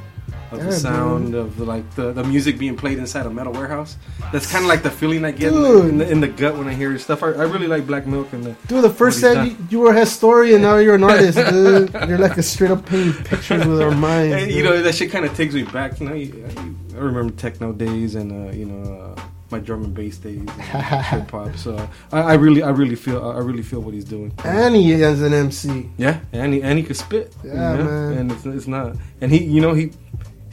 [0.50, 1.34] of the sound dude.
[1.34, 3.96] of like the, the music being played inside a metal warehouse.
[4.32, 6.56] That's kind of like the feeling I get in the, in the in the gut
[6.56, 7.22] when I hear his stuff.
[7.22, 9.92] I, I really like Black Milk and the Dude, the first set you, you were
[9.92, 11.92] a historian, now you're an artist, dude.
[12.08, 14.34] You're like a straight up painting pictures with our minds.
[14.34, 16.00] And, you know that shit kind of takes me back.
[16.00, 16.48] You know, you,
[16.94, 19.20] I remember techno days and uh, you know uh,
[19.50, 21.56] my drum and bass days, hip hop.
[21.56, 24.32] So I, I really, I really feel, I really feel what he's doing.
[24.44, 25.90] and he is an MC.
[25.96, 27.34] Yeah, and he and he could spit.
[27.44, 27.84] Yeah, you know?
[27.84, 28.18] man.
[28.18, 29.92] And it's, it's not, and he, you know, he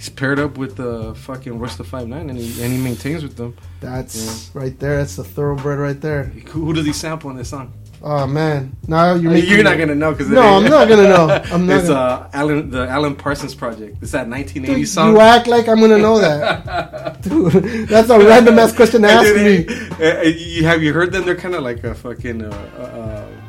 [0.01, 3.21] he's paired up with uh, fucking Royce the Five Nine, and he and he maintains
[3.21, 3.55] with them.
[3.81, 4.97] That's right there.
[4.97, 6.23] That's the thoroughbred right there.
[6.23, 7.71] Who, who does he sample in this song?
[8.03, 11.27] Oh man, now you're You're not gonna know because no, I'm not gonna know.
[11.53, 11.77] I'm not.
[11.77, 13.97] it's gonna, uh, Alan, the Alan Parsons project.
[14.01, 15.11] It's that 1980 Dude, song.
[15.11, 17.87] you act like I'm gonna know that, dude.
[17.87, 19.67] That's a random ass question to ask me.
[20.03, 21.25] Uh, you have you heard them?
[21.25, 23.40] They're kind of like a fucking uh, uh, uh,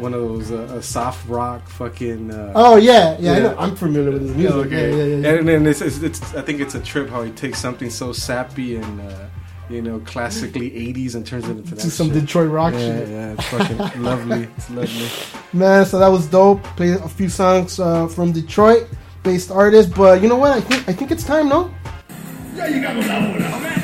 [0.00, 2.30] one of those uh, soft rock fucking.
[2.30, 3.32] Uh, Oh yeah, yeah.
[3.32, 3.56] I know.
[3.58, 4.56] I'm familiar with his music.
[4.66, 4.90] Okay.
[4.90, 5.38] Yeah, yeah, yeah.
[5.38, 8.12] And then it's, it's, it's I think it's a trip how he takes something so
[8.12, 9.26] sappy and uh,
[9.68, 12.20] you know classically 80s and turns it into that some shit.
[12.20, 13.08] Detroit rock yeah, shit.
[13.08, 14.48] Yeah, yeah, it's fucking lovely.
[14.56, 15.08] It's lovely.
[15.52, 16.62] Man, so that was dope.
[16.76, 18.88] Played a few songs uh, from Detroit
[19.22, 20.52] based artists, but you know what?
[20.52, 21.72] I think I think it's time, no?
[22.54, 23.79] Yeah, you got what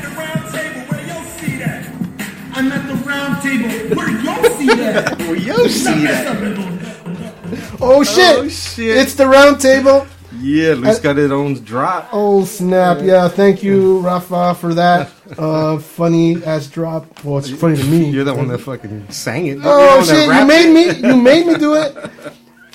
[3.47, 5.17] table where you see that.
[5.27, 7.77] Where you see that.
[7.79, 8.37] Oh shit!
[8.39, 8.97] Oh, shit.
[8.97, 10.05] It's the round table.
[10.39, 12.09] Yeah, Luis I- got his own drop.
[12.11, 12.99] Oh snap!
[13.01, 15.11] Yeah, thank you, Rafa, for that.
[15.37, 17.23] Uh, funny ass drop.
[17.23, 18.09] Well, it's funny to me.
[18.09, 19.53] You're the one that fucking sang it.
[19.55, 20.25] You're the Oh one that shit!
[20.27, 21.01] You made it.
[21.01, 21.07] me.
[21.07, 21.95] You made me do it.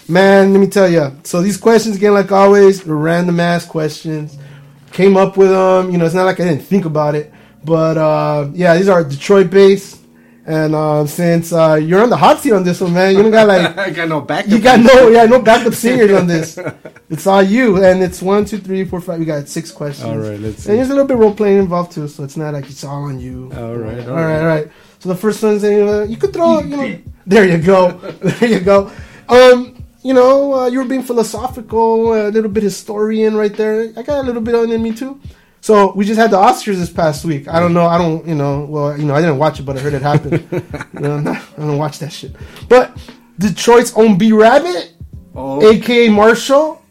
[0.09, 1.13] Man, let me tell you.
[1.25, 4.37] So these questions, again, like always, are random ass questions.
[4.93, 5.91] Came up with them.
[5.91, 7.33] You know, it's not like I didn't think about it,
[7.65, 9.99] but uh, yeah, these are Detroit based.
[10.45, 13.31] And uh, since uh, you're on the hot seat on this one, man, you don't
[13.31, 14.51] got like I got no backup.
[14.51, 16.59] you got no yeah no backup singers on this.
[17.11, 19.21] It's all you, and it's one, two, three, four, five.
[19.21, 20.09] We got six questions.
[20.09, 20.71] All right, let's see.
[20.71, 23.05] And there's a little bit role playing involved too, so it's not like it's all
[23.05, 23.53] on you.
[23.55, 24.69] All right, all right, all right.
[24.99, 28.61] So the first one's uh, you could throw you know there you go, there you
[28.61, 28.91] go.
[29.29, 33.93] Um, you know uh, you were being philosophical, a little bit historian right there.
[33.97, 35.21] I got a little bit on in me too.
[35.63, 37.47] So we just had the Oscars this past week.
[37.47, 37.87] I don't know.
[37.87, 38.27] I don't.
[38.27, 38.67] You know.
[38.69, 40.33] Well, you know, I didn't watch it, but I heard it happen.
[40.93, 42.33] you know, I don't watch that shit.
[42.69, 42.99] But
[43.39, 44.93] Detroit's own B Rabbit,
[45.35, 45.63] Oh.
[45.67, 46.83] aka Marshall,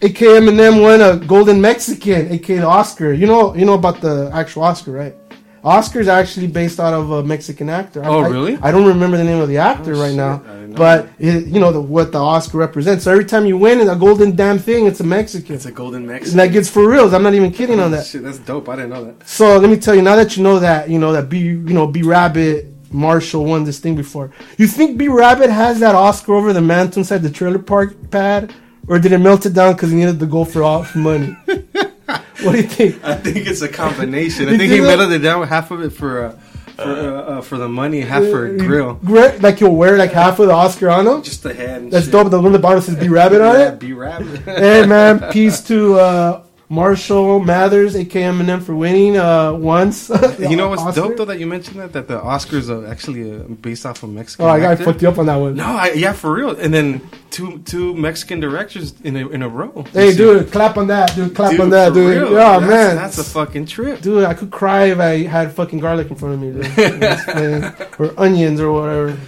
[0.00, 3.12] aka Eminem, won a Golden Mexican, aka the Oscar.
[3.12, 5.14] You know, you know about the actual Oscar, right?
[5.62, 8.02] Oscar's actually based out of a Mexican actor.
[8.04, 8.58] Oh, I- really?
[8.62, 10.42] I, don't remember the name of the actor oh, right now,
[10.74, 13.04] but it, you know the, what the Oscar represents.
[13.04, 15.54] So every time you win a golden damn thing, it's a Mexican.
[15.54, 16.36] It's a golden And Mexican.
[16.38, 17.12] that gets for reals.
[17.12, 18.06] I'm not even kidding on oh, that.
[18.06, 18.68] Shit, that's dope.
[18.68, 19.28] I didn't know that.
[19.28, 21.56] So let me tell you, now that you know that, you know that B, you
[21.56, 24.32] know B Rabbit Marshall won this thing before.
[24.58, 28.52] You think B Rabbit has that Oscar over the mantle inside the trailer park pad,
[28.88, 31.36] or did it melt it down because he needed to go for off money?
[32.42, 33.04] what do you think?
[33.04, 34.48] I think it's a combination.
[34.48, 36.30] I think he melted it down half of it for uh,
[36.76, 38.94] for uh, uh, for the money, half for a grill.
[38.94, 41.22] Gri- Like you'll wear like half of the Oscar on him.
[41.22, 41.90] Just the head.
[41.90, 42.12] That's shit.
[42.12, 42.30] dope.
[42.30, 43.78] The little at the says B Rabbit on Yeah, it.
[43.78, 44.40] B Rabbit.
[44.42, 50.08] hey man, peace to uh, Marshall Mathers, aka Eminem, for winning uh, once.
[50.38, 51.00] You know what's Oscar.
[51.00, 54.10] dope though that you mentioned that that the Oscars are actually uh, based off of
[54.10, 54.46] Mexican.
[54.46, 55.56] Oh, I got fucked you up on that one.
[55.56, 56.56] No, I, yeah, for real.
[56.56, 59.84] And then two two Mexican directors in a in a row.
[59.92, 60.16] Hey, You see?
[60.18, 61.34] dude, clap on that, dude.
[61.34, 62.08] Clap Dude, on that, dude.
[62.22, 62.32] real.
[62.34, 62.96] Yeah, That's- man.
[62.96, 64.22] that's a fucking trip, dude.
[64.24, 67.90] I could cry if I had fucking garlic in front of me, dude.
[67.98, 69.18] Or onions or whatever.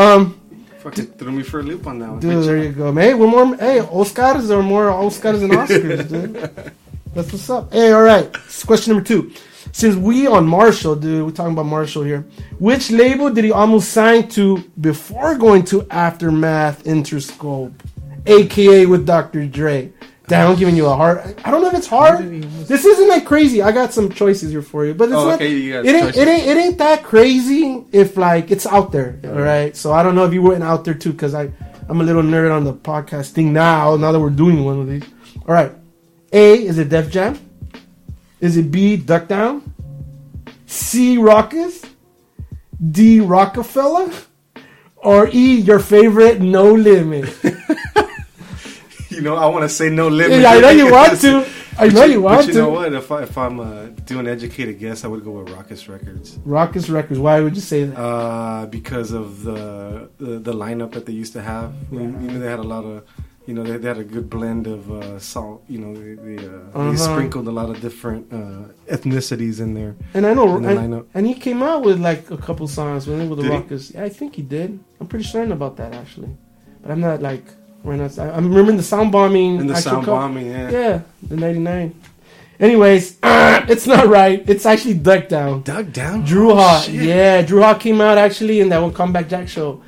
[0.00, 0.40] Um,
[0.86, 2.20] Fucking threw me for a loop on that one.
[2.20, 2.94] dude, there you go.
[2.94, 3.56] Hey, we're more.
[3.56, 6.34] Hey, Oscars are more Oscars than Oscars, dude.
[7.12, 7.72] That's what's up.
[7.72, 8.32] Hey, all right.
[8.64, 9.32] Question number two.
[9.72, 12.24] Since we on Marshall, dude, we're talking about Marshall here.
[12.60, 17.74] Which label did he almost sign to before going to Aftermath Interscope,
[18.24, 19.44] aka with Dr.
[19.48, 19.92] Dre?
[20.28, 21.18] Damn, I'm giving you a hard.
[21.44, 22.18] I don't know if it's hard.
[22.66, 23.62] This isn't that crazy.
[23.62, 25.34] I got some choices here for you, but it's Oh, not.
[25.34, 26.16] okay, you it ain't.
[26.16, 26.46] It ain't.
[26.48, 29.20] It ain't that crazy if like it's out there.
[29.24, 29.76] All right.
[29.76, 31.52] So I don't know if you went out there too, because I
[31.88, 33.94] I'm a little nerd on the podcast thing now.
[33.96, 35.04] Now that we're doing one of these.
[35.46, 35.70] All right.
[36.32, 37.38] A is it Def Jam?
[38.40, 39.62] Is it B Duck Down?
[40.66, 41.88] C Rawkus?
[42.90, 44.10] D Rockefeller?
[44.96, 47.32] Or E your favorite No Limit?
[49.16, 50.40] You know, I want to say no limit.
[50.40, 51.32] Yeah, I know you want to.
[51.78, 52.58] I know you want but you to.
[52.60, 52.92] know what?
[52.94, 56.28] If I if I'm uh, doing educated guess, I would go with Rawkus Records.
[56.56, 57.18] Rawkus Records.
[57.26, 57.96] Why would you say that?
[57.98, 61.68] Uh, because of the, the the lineup that they used to have.
[61.92, 63.04] You, you know, they had a lot of.
[63.48, 65.62] You know, they, they had a good blend of uh, salt.
[65.68, 66.90] You know, they, they, uh, Uh-huh.
[66.90, 69.94] they sprinkled a lot of different uh, ethnicities in there.
[70.14, 73.36] And I know, and, and he came out with like a couple songs with the
[73.36, 73.94] Did he?
[73.94, 74.68] Yeah, I think he did.
[75.00, 76.32] I'm pretty certain about that actually,
[76.82, 77.44] but I'm not like
[77.86, 78.22] right now.
[78.24, 79.60] I, I'm remembering the Soundbombing.
[79.60, 80.70] And the sound co- bombing, yeah.
[80.70, 81.94] yeah, the '99.
[82.58, 84.42] Anyways, it's not right.
[84.48, 85.62] It's actually Duck Down.
[85.62, 86.24] Duck Down.
[86.24, 86.84] Drew Oh, Hawk.
[86.84, 86.94] shit.
[86.94, 89.82] Yeah, Dru Ha came out actually in that one Combat Jack show.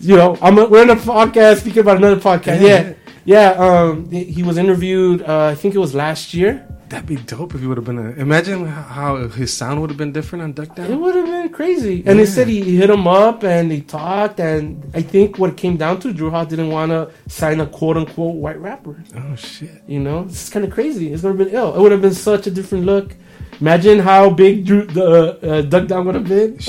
[0.00, 2.60] You know, I'm a, we're in a podcast speaking about another podcast.
[2.60, 2.92] Yeah.
[3.24, 3.82] Yeah, yeah.
[3.82, 5.22] um, he he was interviewed.
[5.22, 6.64] Uh, I think it was last year.
[6.88, 8.10] That'd be dope if he would have been a.
[8.12, 10.90] Imagine how his sound would have been different on Duck Down.
[10.90, 12.02] It would have been crazy.
[12.06, 14.40] And they said he, hit him up and they talked.
[14.40, 17.66] And I think what it came down to, Dru Ha didn't want to sign a
[17.66, 18.96] quote unquote white rapper.
[19.14, 19.82] Oh shit!
[19.86, 21.12] You know, it's kind of crazy.
[21.12, 21.74] It's gonna been ill.
[21.74, 23.14] It would have been such a different look.
[23.60, 26.58] Imagine how big Drew the uh, Duck Down would have been.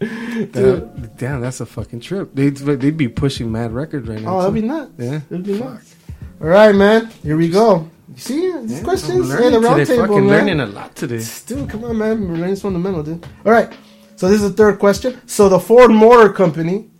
[0.00, 2.30] That- damn, that's a fucking trip.
[2.34, 4.36] They'd they'd be pushing mad records right now.
[4.36, 4.92] Oh, that'd be nuts.
[4.98, 5.20] Yeah.
[5.30, 5.94] That'd be nuts.
[6.40, 7.06] All right, man.
[7.22, 7.88] Here we go.
[8.08, 9.30] You see these Yeah, questions?
[9.30, 9.84] I'm the round today.
[9.96, 10.46] table, Fucking man.
[10.46, 11.24] learning a lot today.
[11.46, 12.28] Dude, come on, man.
[12.28, 13.26] We're learning fundamental, dude.
[13.44, 13.72] All right.
[14.16, 15.20] So this is the third question.
[15.26, 16.90] So the Ford Motor Company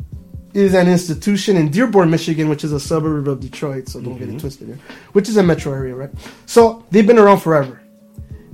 [0.54, 3.88] is an institution in Dearborn, Michigan, which is a suburb of Detroit.
[3.88, 4.38] So don't get it mm-hmm.
[4.38, 4.78] twisted here.
[5.12, 6.10] Which is a metro area, right?
[6.46, 7.82] So they've been around forever.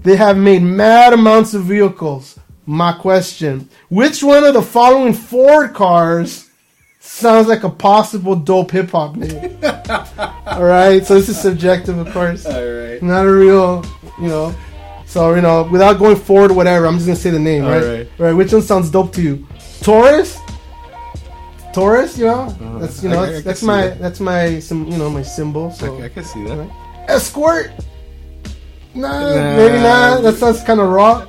[0.02, 2.38] They have made mad amounts of vehicles.
[2.66, 6.49] My question: Which one of the following Ford cars
[7.00, 9.58] sounds like a possible dope hip hop name?
[10.46, 11.04] All right.
[11.04, 12.46] So this is subjective, of course.
[12.46, 13.02] All right.
[13.02, 13.84] Not a real,
[14.20, 14.54] you know.
[15.06, 16.86] So you know, without going forward, whatever.
[16.86, 17.82] I'm just gonna say the name, All right?
[17.84, 18.08] right.
[18.20, 18.32] All right.
[18.32, 19.46] Which one sounds dope to you?
[19.82, 20.38] Taurus.
[21.72, 23.98] Taurus, you know, that's you know, Uh, I- I that's, can that's my that.
[24.00, 25.70] that's my sim, you know my symbol.
[25.70, 26.68] So I, I can see that.
[27.08, 27.70] escort.
[28.92, 29.56] Nah, Nah.
[29.56, 30.22] maybe not.
[30.22, 31.26] That sounds kind of raw.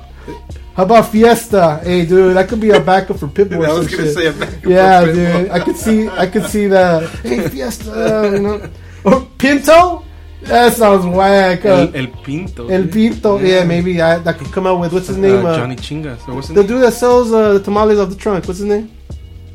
[0.74, 1.80] How about Fiesta?
[1.84, 3.64] Hey, dude, that could be a backup for Pitbull.
[3.66, 4.14] I or was some gonna shit.
[4.14, 7.08] say a backup for Yeah, dude, I could see, I could see that.
[7.20, 8.70] Hey, Fiesta, you know,
[9.04, 10.04] or Pinto.
[10.42, 11.64] That sounds whack.
[11.64, 12.68] Uh, El, El Pinto.
[12.68, 12.88] El.
[12.88, 15.46] Pinto, yeah, maybe I, that could come out with what's his name?
[15.46, 16.26] Uh, Uh, Johnny Chingas.
[16.26, 16.66] Or what's his the name?
[16.68, 18.46] dude that sells uh, the tamales off the trunk.
[18.48, 18.90] What's his name?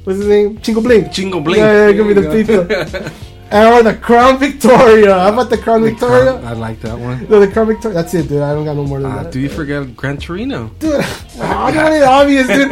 [0.05, 0.57] What's his name?
[0.59, 1.03] Chingo Bling.
[1.05, 1.59] Chingo Bling.
[1.59, 2.65] Yeah, yeah, give me the There go.
[2.65, 3.09] Pinto.
[3.51, 5.13] and or the Crown Victoria.
[5.13, 6.33] How about the Crown The Victoria?
[6.39, 7.27] Crown- I like that one.
[7.29, 7.95] No, the Crown Victoria.
[7.95, 8.41] That's it, dude.
[8.41, 9.31] I don't got no more than Uh, that.
[9.31, 10.69] do you forget Gran Torino?
[10.79, 10.91] Dude,
[11.35, 12.69] you obvious, dude?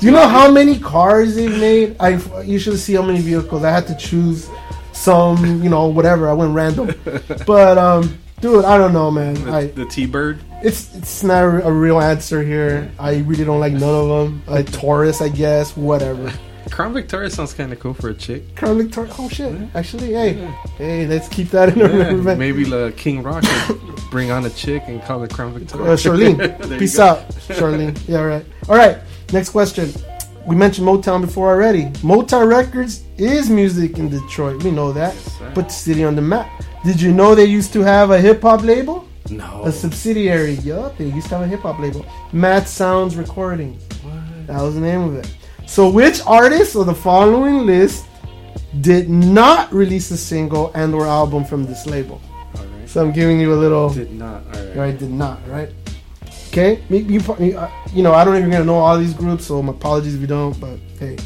[0.00, 1.96] Do you know how many cars they've made?
[2.00, 3.64] I usually see how many vehicles.
[3.64, 4.48] I had to choose
[4.92, 6.28] some, you know, whatever.
[6.28, 6.94] I went random,
[7.46, 9.34] but um, dude, I don't know, man.
[9.34, 10.38] The, I the T-Bird.
[10.62, 12.90] it's it's not a, a real answer here.
[12.98, 14.42] I really don't like none of them.
[14.46, 16.32] Like Taurus, I guess, whatever.
[16.70, 18.54] Crown Victoria sounds kind of cool for a chick.
[18.56, 19.12] Crown Victoria.
[19.18, 19.54] Oh shit!
[19.74, 20.32] Actually, hey,
[20.78, 22.36] hey, let's keep that in Yeah, remember.
[22.36, 23.44] maybe the King Rock
[24.10, 25.92] bring on a chick and call it Crown Victoria.
[25.92, 27.96] Uh, Charlene, peace out, Charlene.
[28.08, 28.46] Yeah, right.
[28.68, 28.98] All right.
[29.32, 29.90] Next question.
[30.46, 31.84] We mentioned Motown before already.
[32.02, 34.62] Motown Records is music in Detroit.
[34.64, 35.14] We know that.
[35.54, 36.50] Put the city on the map.
[36.84, 39.08] Did you know they used to have a hip hop label?
[39.30, 39.62] No.
[39.64, 40.54] A subsidiary.
[40.54, 42.04] Yup, they used to have a hip hop label.
[42.32, 43.86] Mad Sounds Recordings.
[44.48, 45.32] That was the name of it.
[45.72, 48.04] So, which artists of the following list
[48.82, 52.20] did not release a single and/or album from this label?
[52.84, 53.88] So I'm giving you a little.
[53.88, 54.42] Did not.
[54.54, 54.76] All right.
[54.76, 55.70] Right, did not, right?
[56.48, 59.46] Okay, me- you, you, uh, you know, I don't even gonna know all these groups,
[59.46, 60.52] so my apologies if you don't.
[60.60, 61.16] But hey,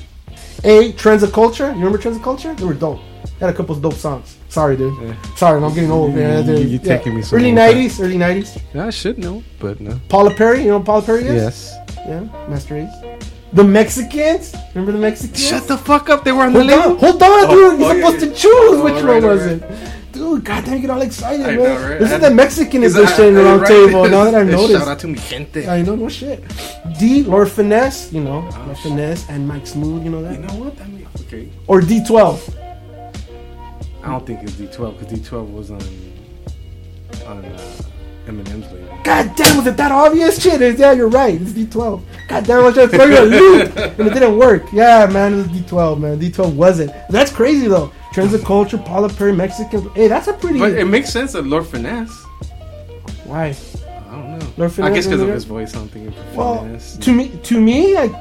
[0.63, 1.67] A Trends of Culture.
[1.71, 2.55] You remember Trends of Culture?
[2.55, 3.01] They were dope.
[3.25, 4.37] They had a couple of dope songs.
[4.49, 4.95] Sorry, dude.
[5.37, 6.47] Sorry, I'm getting old, man.
[6.47, 7.51] You- Dude, you taking me early.
[7.51, 8.61] '90s, early '90s.
[8.73, 9.99] Yeah, I should know, but no.
[10.09, 10.63] Paula Perry.
[10.63, 11.35] You know Paula Perry is?
[11.35, 11.75] Yes.
[12.07, 13.27] Yeah, Masta Ace.
[13.57, 14.55] The Mexicans.
[14.75, 15.43] Remember the Mexicans?
[15.49, 16.25] Shut the fuck up.
[16.25, 16.97] They were on the Hold label.
[16.99, 17.81] hold on, Oh, dude.
[17.81, 18.29] You're oh, yeah, supposed yeah.
[18.29, 19.63] to choose Oh, which right, one was right.
[19.63, 20.13] it.
[20.13, 21.57] Dude, goddamn, you get all excited, I man.
[21.59, 21.99] know, right?
[22.01, 23.69] This is the Mexican Is edition that- around right.
[23.69, 24.09] table.
[24.09, 24.87] Now that I've Shout noticed.
[24.89, 25.69] out to mi gente.
[25.69, 26.43] I know, no shit.
[26.99, 30.33] D, Lord Finesse, you know, Lord Finesse and Mike Smooth, you know that?
[30.35, 30.81] You know what?
[30.81, 31.51] I mean, okay.
[31.67, 32.55] Or D12.
[34.05, 35.81] I don't think it's D12 because D12 was on
[37.27, 37.83] on uh,
[38.27, 38.99] Eminem's label.
[39.05, 40.43] God damn, was it that obvious?
[40.43, 41.41] Shit, it's- yeah, you're right.
[41.41, 42.03] It's D12.
[42.29, 44.65] God damn, I was trying to throw you a loop, and it didn't work.
[44.73, 46.19] Yeah, man, it was D12, man.
[46.19, 46.93] D12 wasn't.
[47.09, 47.93] That's crazy, though.
[48.13, 49.89] Trends of Culture, Paula Perry, Mexican.
[49.91, 50.59] Hey, that's a pretty.
[50.59, 52.25] But it makes sense that Lord Finesse.
[53.25, 53.55] Why?
[54.09, 54.47] I don't know.
[54.57, 56.97] Lord Finesse I guess because of his voice, I'm thinking Well, Finesse.
[56.99, 58.13] to me, to me, like,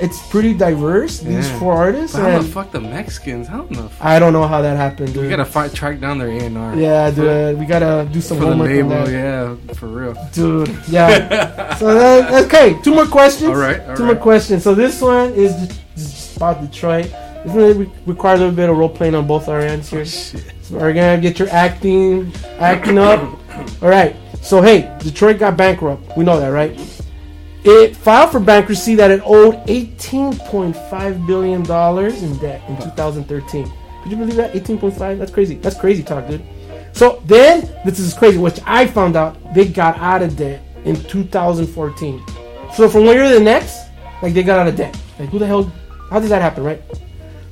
[0.00, 1.20] it's pretty diverse.
[1.20, 3.48] These four artists, But how the fuck the Mexicans?
[3.48, 3.90] I don't know.
[4.00, 5.24] I don't know how that happened, dude.
[5.24, 6.74] We gotta fight, track down their A&R.
[6.76, 10.16] yeah, For- dude, we gotta do some For the homework on label, yeah, for real.
[10.32, 11.74] Dude, yeah.
[11.76, 13.50] so that, okay, two more questions.
[13.50, 14.62] All right, all two more questions.
[14.62, 15.54] So this one is
[15.96, 17.06] just, about Detroit.
[17.44, 20.00] This one re- requires a little bit of role playing on both our ends here.
[20.02, 23.20] Oh, so we're gonna get your acting, acting up.
[23.82, 24.16] All right.
[24.40, 26.16] So hey, Detroit got bankrupt.
[26.16, 26.76] We know that, right?
[27.64, 33.72] It filed for bankruptcy that it owed 18.5 billion dollars in debt in 2013.
[34.02, 34.52] Could you believe that?
[34.52, 35.18] 18.5.
[35.18, 35.54] That's crazy.
[35.56, 36.42] That's crazy talk, dude.
[36.92, 40.96] So then, this is crazy, which I found out they got out of debt in
[41.04, 42.22] 2014.
[42.74, 43.90] So from one year to the next,
[44.22, 44.98] like they got out of debt.
[45.18, 45.70] Like who the hell?
[46.10, 46.82] How did that happen, right?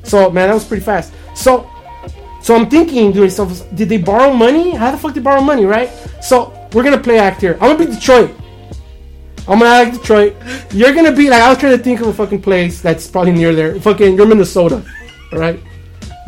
[0.02, 1.14] So man, that was pretty fast.
[1.36, 1.70] So,
[2.42, 4.72] so I'm thinking to myself, did they borrow money?
[4.72, 5.88] How the fuck did they borrow money, right?
[6.20, 7.54] So we're gonna play act here.
[7.54, 8.34] I'm gonna be Detroit.
[9.50, 10.36] I'm gonna act like Detroit.
[10.72, 13.32] You're gonna be like I was trying to think of a fucking place that's probably
[13.32, 13.80] near there.
[13.80, 14.84] Fucking you're Minnesota,
[15.32, 15.58] all right?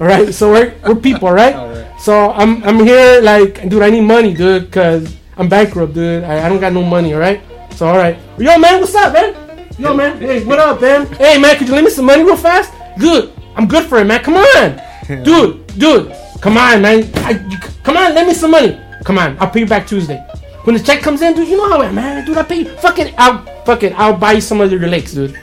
[0.00, 0.34] All right.
[0.34, 1.86] So we're we're people, all right?
[2.00, 3.80] So I'm I'm here like, dude.
[3.80, 6.24] I need money, dude, cause I'm bankrupt, dude.
[6.24, 7.40] I, I don't got no money, all right?
[7.76, 9.68] So all right, yo man, what's up, man?
[9.78, 11.06] Yo man, hey, what up, man?
[11.14, 12.74] Hey man, could you lend me some money real fast?
[12.98, 13.32] Good.
[13.54, 14.20] I'm good for it, man.
[14.24, 14.80] Come on,
[15.22, 16.12] dude, dude.
[16.40, 17.08] Come on, man.
[17.22, 17.38] I,
[17.84, 18.80] come on, lend me some money.
[19.04, 20.18] Come on, I'll pay you back Tuesday.
[20.64, 22.24] When the check comes in, dude, you know how it, man.
[22.24, 22.76] Dude, I pay you.
[22.76, 23.98] Fuck it, I'll fuck it.
[23.98, 25.36] I'll buy you some of your lakes, dude.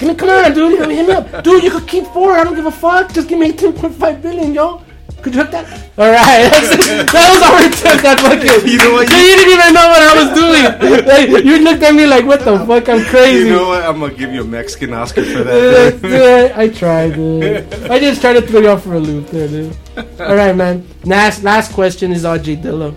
[0.00, 0.78] Give me, come on, dude.
[0.78, 1.62] Hit me, hit me up, dude.
[1.62, 2.32] You could keep four.
[2.32, 3.12] I don't give a fuck.
[3.12, 4.82] Just give me 18.5 billion, yo.
[5.22, 5.64] Could you hook that?
[5.96, 8.02] All right, that was our attempt.
[8.02, 8.68] That fucking.
[8.68, 9.08] You know what?
[9.08, 10.64] You, didn't even know what I was doing.
[11.32, 12.88] Like, you looked at me like, what the fuck?
[12.88, 13.46] I'm crazy.
[13.46, 13.84] You know what?
[13.84, 16.02] I'm gonna give you a Mexican Oscar for that.
[16.02, 17.72] dude, I tried, dude.
[17.90, 19.74] I just tried to throw you off for a loop there, dude.
[20.20, 20.86] All right, man.
[21.04, 22.94] Last last question is RJ Dilla.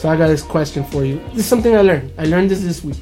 [0.00, 1.18] So I got this question for you.
[1.34, 2.10] This is something I learned.
[2.16, 2.96] I learned this this week.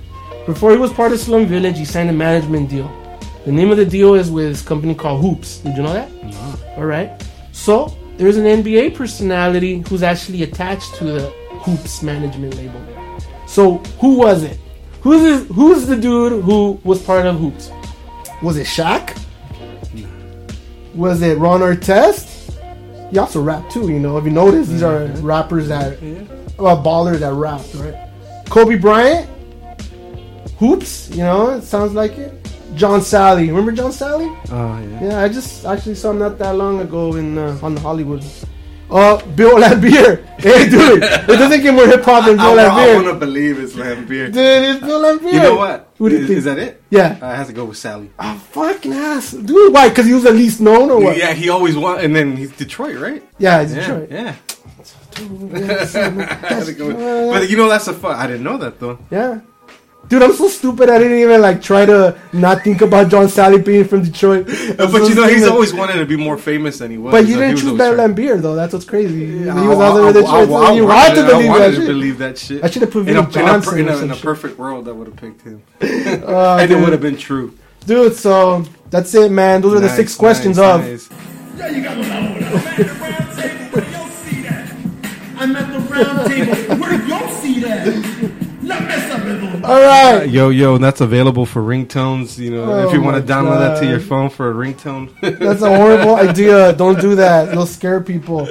[0.47, 2.91] Before he was part of Slum Village, he signed a management deal.
[3.45, 5.59] The name of the deal is with this company called Hoops.
[5.59, 6.11] Did you know that?
[6.25, 6.57] Nah.
[6.77, 7.09] All right.
[7.53, 11.31] So there's an NBA personality who's actually attached to the
[11.63, 12.85] Hoops management label.
[13.47, 14.59] So who was it?
[15.03, 17.71] Who's the, who's the dude who was part of Hoops?
[18.43, 19.17] Was it Shaq?
[19.95, 20.09] Nah.
[20.97, 22.35] Was it Ron Artest?
[23.13, 24.19] He also rapped too, you know.
[24.19, 25.17] If you notice, these mm-hmm.
[25.17, 25.97] are rappers that,
[26.59, 27.95] uh, baller that rapped, right?
[28.51, 29.29] Kobe Bryant?
[30.59, 32.35] Hoops, you know, it sounds like it.
[32.75, 34.29] John Salley, remember John Salley?
[34.51, 35.05] Oh yeah.
[35.09, 38.25] Yeah, I just actually saw him not that long ago in uh, on Hollywood.
[38.91, 40.25] Uh, Bill Laimbeer.
[40.39, 42.95] Hey, dude, it doesn't get more hip hop than Bill I, I Laimbeer.
[42.95, 44.27] want to believe it's Laimbeer.
[44.27, 45.33] Dude, it's Bill Laimbeer.
[45.33, 45.93] You know what?
[45.99, 46.39] Who do you is, think?
[46.39, 46.83] is that it?
[46.91, 47.19] Yeah.
[47.21, 48.09] Uh, it has to go with Salley.
[48.19, 49.73] Oh, fucking ass, dude.
[49.75, 49.89] Why?
[49.89, 51.17] Because he was the least known, or what?
[51.17, 53.23] Yeah, he always won, and then he's Detroit, right?
[53.39, 54.11] Yeah, he's yeah, Detroit.
[54.13, 54.35] Yeah.
[55.19, 56.97] That's- Had to go with-
[57.33, 58.17] but you know that's a fun.
[58.17, 58.99] I didn't know that though.
[59.11, 59.41] Yeah.
[60.09, 60.89] Dude, I'm so stupid.
[60.89, 64.47] I didn't even like try to not think about John Salley being from Detroit.
[64.79, 67.13] But you know he's always wanted to be more famous than he was.
[67.13, 68.55] But you Like, didn't choose always Bill trying- Laimbeer though.
[68.55, 69.27] That's what's crazy.
[69.45, 70.49] Yeah, he was out there with I- Detroit.
[70.49, 72.65] I- I you wanted had to I believe wanted that to believe that shit.
[72.65, 74.59] I should have put in a, Vinnie in a, Johnson in a, in a perfect
[74.59, 74.89] world.
[74.89, 75.85] I would have picked him, Uh,
[76.61, 77.53] and it would have been true.
[77.85, 79.61] Dude, so that's it, man.
[79.61, 81.59] Those are the Nice, six questions nice, of.
[81.59, 83.15] Yeah, you got
[85.99, 88.49] round table where y'all see that.
[88.63, 89.67] Not mess up, little.
[89.67, 90.29] All right.
[90.29, 92.39] Yo, yo, and that's available for ringtones.
[92.39, 95.09] You know, Oh if you want to download that to your phone for a ringtone.
[95.21, 96.73] That's a horrible idea.
[96.75, 97.53] Don't do that.
[97.53, 98.49] You'll scare people.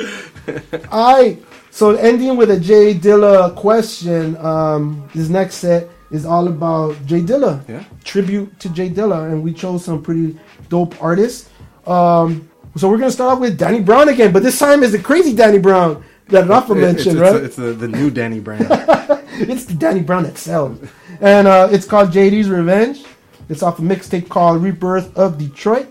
[0.92, 1.44] Alright.
[1.72, 4.36] So ending with a J Dilla question.
[4.38, 7.68] Um, this next set is all about J Dilla.
[7.68, 7.84] Yeah.
[8.04, 10.40] Tribute to J Dilla, and we chose some pretty
[10.70, 11.50] dope artists.
[11.86, 15.00] Um, so we're gonna start off with Danny Brown again, but this time is the
[15.00, 17.36] crazy Danny Brown that Rafa It- mentioned, it's, right?
[17.44, 18.60] It's, the, the new Danny Brown.
[18.70, 20.74] it's the Danny Brown XL.
[21.22, 23.04] And uh, it's called JD's Revenge.
[23.50, 25.88] It's off a mixtape called Rebirth of Detroit.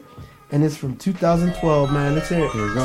[0.52, 2.14] And it's from 2012, man.
[2.14, 2.50] Let's hear it.
[2.52, 2.84] Here we go.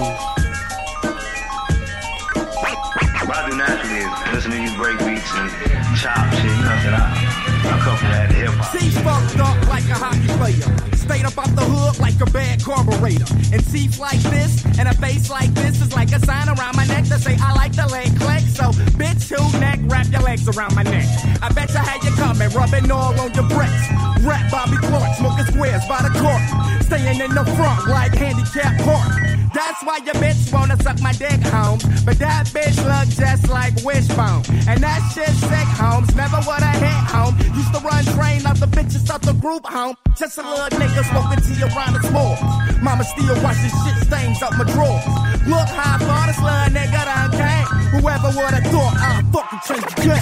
[3.28, 5.50] What I do naturally listen to these break beats and
[5.98, 8.80] chop shit, you know, that I, I couple that hip hop.
[8.80, 11.01] See fucked up like a hockey player.
[11.12, 13.28] Stayed up off the hood like a bad carburetor.
[13.52, 16.86] And teeth like this and a face like this is like a sign around my
[16.86, 18.48] neck that say I like the leg click.
[18.56, 21.04] So bitch, who neck, wrap your legs around my neck.
[21.44, 23.84] I bet you had you coming, rubbing all on your bricks.
[24.24, 26.84] Rap Bobby Clark, smoking squares by the court.
[26.88, 29.32] Staying in the front like handicap park.
[29.54, 31.84] That's why your bitch wanna suck my dick, Holmes.
[32.06, 34.44] But that bitch look just like Wishbone.
[34.68, 36.16] And that shit sick, Holmes.
[36.16, 37.36] Never would have hit home.
[37.56, 39.96] Used to run train out the bitches out the group home.
[40.18, 42.38] Just a little nigga smoking tea around the small.
[42.82, 45.06] Mama still watching shit stains up my drawers.
[45.48, 47.66] Look how far this little nigga done came.
[47.96, 50.20] Whoever would have thought I'd fucking change the.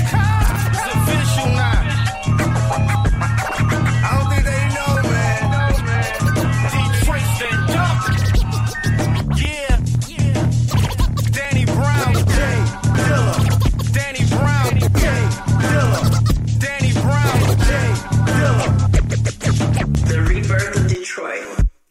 [0.71, 1.88] It's official now.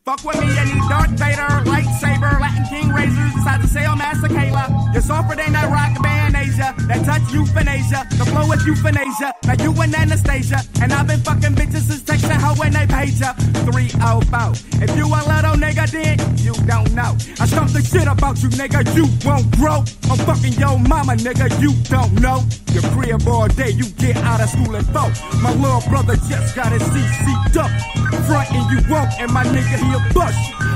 [0.09, 4.94] Fuck with me, you need Darth Vader, lightsaber, Latin King razors, inside the sale, Kayla.
[4.94, 9.34] You're softer than that rock band Asia, that touch euthanasia, the flow is euthanasia.
[9.44, 13.20] Now you and Anastasia, and I've been fucking bitches since texting her when they page
[13.20, 13.34] ya.
[13.68, 14.80] 304.
[14.80, 17.12] If you a little nigga, then you don't know.
[17.38, 19.84] I stumped the shit about you, nigga, you won't grow.
[20.09, 22.48] I'm fucking your mama, nigga, you don't know.
[22.72, 25.12] Your crib all day, you get out of school and vote.
[25.42, 27.70] My little brother just got his CC up.
[28.28, 29.97] Frontin' you won't, and my nigga he'll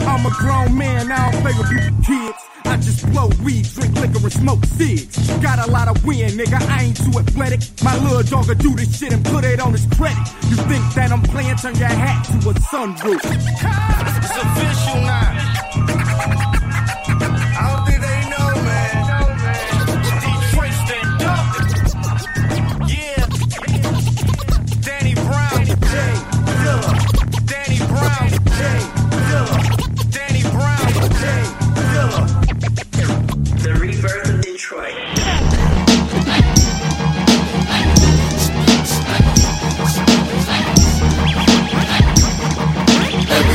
[0.07, 2.39] I'm a grown man, I don't play with you kids.
[2.65, 5.17] I just blow weed, drink liquor, and smoke cigs.
[5.41, 7.61] Got a lot of wind, nigga, I ain't too athletic.
[7.83, 10.27] My little dog'll do this shit and put it on his credit.
[10.49, 13.21] You think that I'm playing, turn your hat to a sunroof.
[13.25, 15.42] It's official now.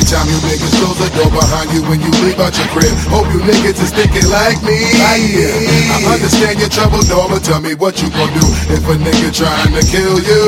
[0.07, 2.95] Time you niggas close the door behind you when you leave out your crib.
[3.11, 4.79] Hope you niggas is thinking like me.
[5.03, 9.35] I understand your trouble, dog, but tell me what you gon' do if a nigga
[9.35, 10.47] trying to kill you.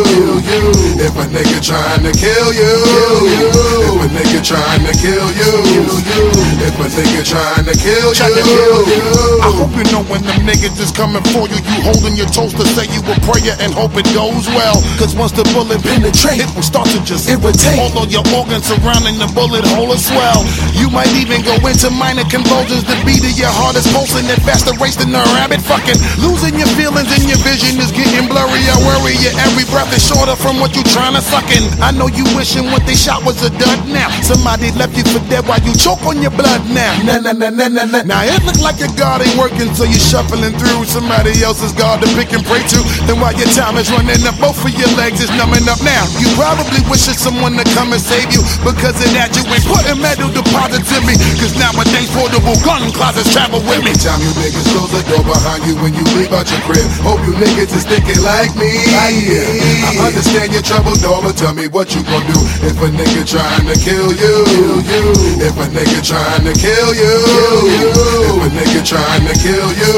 [0.95, 2.71] If a nigga trying to kill you.
[3.35, 5.51] If a nigga trying to kill you.
[6.63, 8.39] If a nigga trying to kill you.
[9.43, 12.55] I hope you know when them niggas is coming for you, you holding your toes
[12.55, 14.79] to say you a prayer and hope it goes well.
[14.95, 17.75] Cause once the bullet penetrate, it will start to just irritate.
[17.75, 20.45] All of your organs surrounding the bullet hole as well.
[20.77, 22.85] You might even go into minor convulsions.
[22.85, 25.97] The beat of your heart is pulsing at faster race than a rabbit fucking.
[26.21, 28.61] Losing your feelings and your vision is getting blurry.
[28.69, 31.49] I worry your every breath is shorter from what you trying to suck.
[31.81, 34.11] I know you wishing what they shot was a dud now.
[34.21, 36.93] Somebody left you for dead while you choke on your blood now.
[37.01, 38.03] Nah, nah, nah, nah, nah.
[38.05, 42.05] Now it look like your guard ain't working, so you shuffling through somebody else's guard
[42.05, 42.79] to pick and pray to.
[43.09, 46.05] Then while your time is running up, both of your legs is numbing up now.
[46.21, 49.99] You probably wishing someone to come and save you because of that you ain't putting
[50.03, 51.15] metal deposits in me.
[51.39, 53.95] Cause nowadays portable gun closets travel with me.
[53.95, 56.83] Time you niggas close the door behind you when you leave out your crib.
[57.07, 58.67] Hope you niggas is thinking like me.
[58.99, 59.87] Yeah.
[59.87, 63.65] I understand your trouble, dog, tell me what you gon' do if a nigga trying
[63.71, 64.35] to kill you.
[65.39, 67.15] If a nigga trying to kill you.
[68.27, 69.93] If a nigga trying to kill you.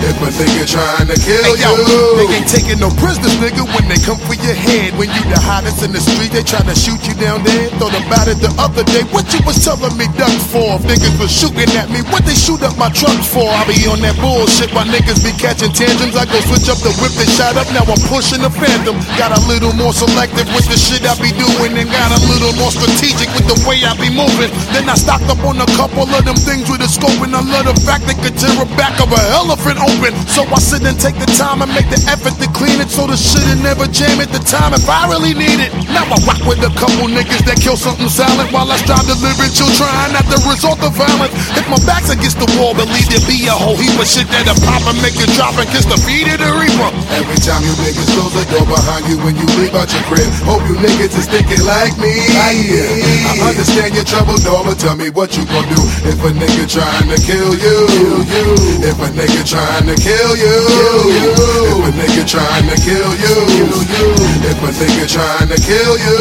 [0.00, 2.02] If a nigga trying to kill Hey yo, you.
[2.16, 4.96] they ain't taking no prisoners, nigga, when they come for your head.
[4.96, 7.68] When you the hottest in the street, they try to shoot you down there.
[7.78, 7.94] Thought
[8.30, 9.02] it the other day.
[9.10, 10.78] What you was telling me duck for?
[10.86, 13.44] Niggas was shooting at me, what they shoot up my truck for?
[13.44, 16.14] I be on that bullshit while niggas be catching tantrums.
[16.14, 18.94] I go switch up the whip that shot up, now I'm pushing the phantom.
[19.18, 22.54] Got a little more selective with the shit I be doing, and got a little
[22.54, 24.48] more strategic with the way I be moving.
[24.70, 27.42] Then I stocked up on a couple of them things with a scope, and I
[27.42, 30.14] love the fact they could tear a back of an elephant open.
[30.30, 33.10] So I sit and take the time and make the effort to clean it, so
[33.10, 35.74] the shit and never jam at the time if I really need it.
[35.90, 39.16] Now I rock with a couple niggas that kill something silent while I strive to
[39.24, 41.32] live it, chill, trying not the result of violence.
[41.56, 44.60] If my back's against the wall, believe there be a whole heap of shit that'll
[44.60, 46.92] pop and make you drop and kiss the feet of the reaper.
[47.16, 50.28] Every time you niggas close the door behind you when you leave out your crib.
[50.44, 52.12] Hope you niggas is thinking like me.
[52.60, 53.32] Yeah.
[53.32, 56.68] I understand your trouble, dog, but tell me what you gon' do if a nigga
[56.68, 57.88] trying to kill you.
[58.28, 60.56] Kill You if a nigga trying to kill you.
[60.68, 61.32] Kill you.
[61.72, 63.36] If a nigga trying to kill you.
[63.48, 64.12] Kill you.
[64.44, 66.20] If a nigga trying to kill you.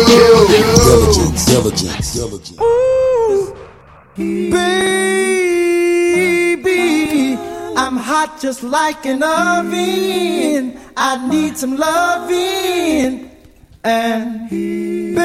[1.90, 3.60] Diligence, diligence, diligence.
[6.60, 7.38] Baby,
[7.78, 10.80] I'm hot just like an oven.
[10.96, 13.32] I need some loving.
[13.84, 15.18] And baby,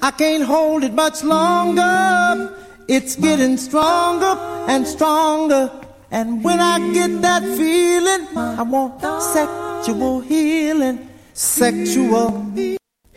[0.00, 2.56] I can't hold it much longer.
[2.88, 4.36] It's getting stronger
[4.68, 5.70] and stronger.
[6.10, 11.08] And when I get that feeling, I want sexual healing.
[11.34, 12.52] Sexual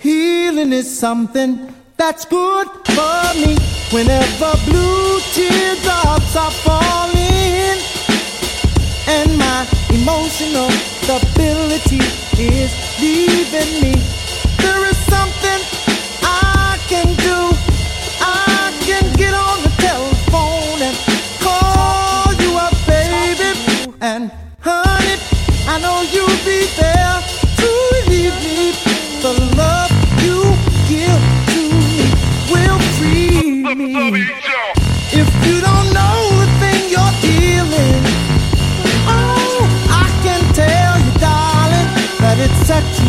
[0.06, 1.52] healing is something
[1.98, 3.58] that's good for me.
[3.90, 7.80] Whenever blue teardrops are falling,
[9.18, 9.60] and my
[9.98, 10.70] emotional
[11.02, 12.04] stability
[12.38, 13.94] is leaving me,
[14.62, 15.35] there is something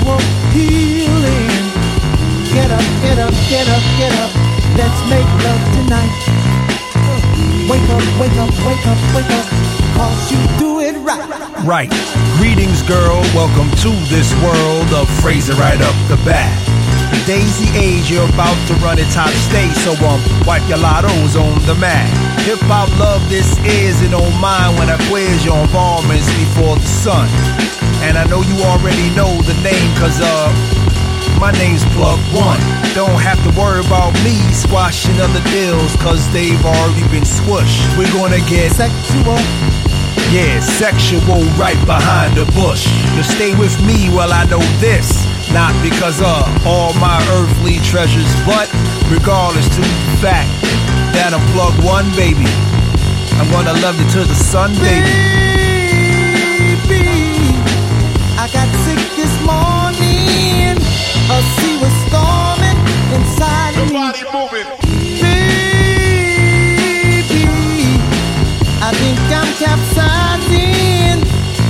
[0.07, 0.19] sexual
[0.55, 1.49] healing.
[2.53, 4.31] Get up, get up, get up, get up.
[4.79, 6.15] Let's make love tonight.
[7.69, 9.47] Wake up, wake up, wake up, wake up.
[9.97, 11.65] Cause you do it right.
[11.65, 11.91] Right.
[12.39, 13.21] Greetings, girl.
[13.35, 16.53] Welcome to this world of phrasing right up the bat.
[17.27, 21.59] Daisy age, you're about to run its top stage, so um, wipe your lottos on
[21.67, 22.07] the mat.
[22.47, 26.87] Hip hop love this is, and don't mind when I quiz your involvements before the
[26.87, 27.27] sun.
[28.05, 30.53] And I know you already know the name, cause uh,
[31.41, 32.61] my name's Plug One.
[32.95, 37.81] Don't have to worry about me squashing other deals, cause they've already been squished.
[37.97, 39.37] We're gonna get sexual.
[40.35, 42.89] Yeah, sexual right behind the bush.
[43.15, 45.25] You stay with me while I know this.
[45.53, 48.67] Not because of all my earthly treasures, but
[49.09, 50.51] regardless to the fact
[51.15, 52.51] that I'm Plug One, baby.
[53.39, 54.73] I'm gonna love you to the sun.
[54.81, 55.13] Baby,
[59.27, 60.79] this morning.
[61.35, 62.79] A sea was storming
[63.17, 64.07] inside me.
[65.19, 65.51] Baby,
[68.79, 71.19] I think I'm capsizing.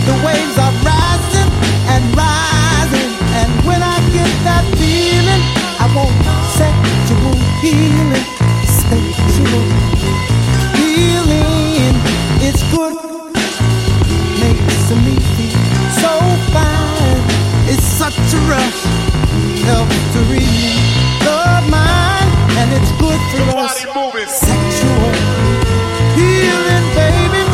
[0.09, 1.51] The waves are rising
[1.93, 3.13] and rising.
[3.41, 5.43] And when I get that feeling,
[5.81, 6.13] I want
[6.61, 8.27] sexual healing.
[8.85, 9.76] Sexual
[20.17, 20.81] helps to relieve
[21.25, 21.41] the
[21.71, 23.85] mind, and it's good for us.
[24.27, 25.13] Sexual
[26.17, 27.45] healing, baby,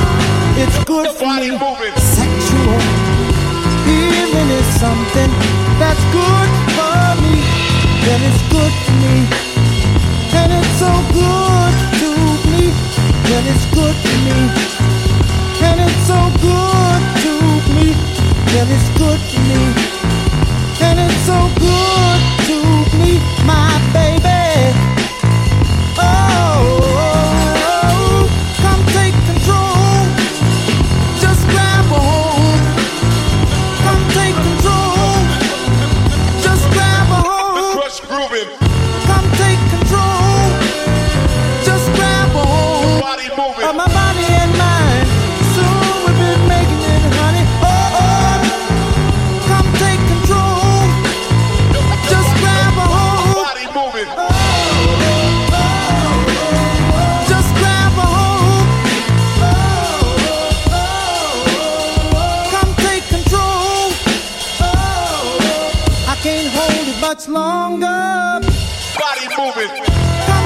[0.62, 1.58] it's good for me.
[1.96, 2.80] Sexual
[3.86, 5.30] healing is something
[5.78, 7.34] that's good for me,
[8.10, 9.16] and it's good for me,
[10.34, 12.10] and it's so good to
[12.50, 12.64] me,
[13.34, 14.38] and it's good for me.
[15.62, 17.32] And it's so good to
[17.74, 17.94] me.
[18.58, 19.62] And it's good to me.
[20.80, 22.41] And it's so good
[22.95, 23.91] me, my
[67.12, 68.40] much longer.
[68.96, 70.41] Body moving.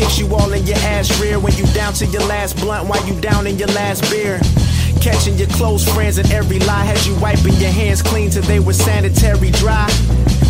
[0.00, 3.04] Kicks you all in your ass rear, when you down to your last blunt while
[3.06, 4.40] you down in your last beer.
[5.00, 8.60] Catching your close friends and every lie has you wiping your hands clean till they
[8.60, 9.88] were sanitary dry.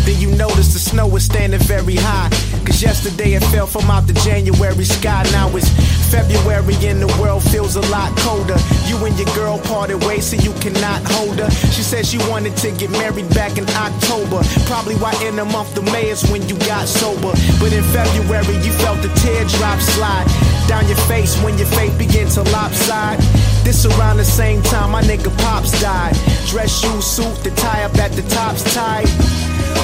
[0.05, 2.29] Then you notice the snow was standing very high.
[2.65, 5.23] Cause yesterday it fell from out the January sky.
[5.31, 5.69] Now it's
[6.11, 8.59] February and the world feels a lot colder.
[8.85, 11.49] You and your girl parted ways so you cannot hold her.
[11.71, 14.43] She said she wanted to get married back in October.
[14.67, 17.31] Probably why in the month of May is when you got sober.
[17.63, 20.27] But in February you felt the teardrop slide
[20.67, 23.19] down your face when your faith began to lopside.
[23.63, 26.15] This around the same time my nigga Pops died.
[26.47, 29.07] Dress shoes, suit, the tie up at the top's tight.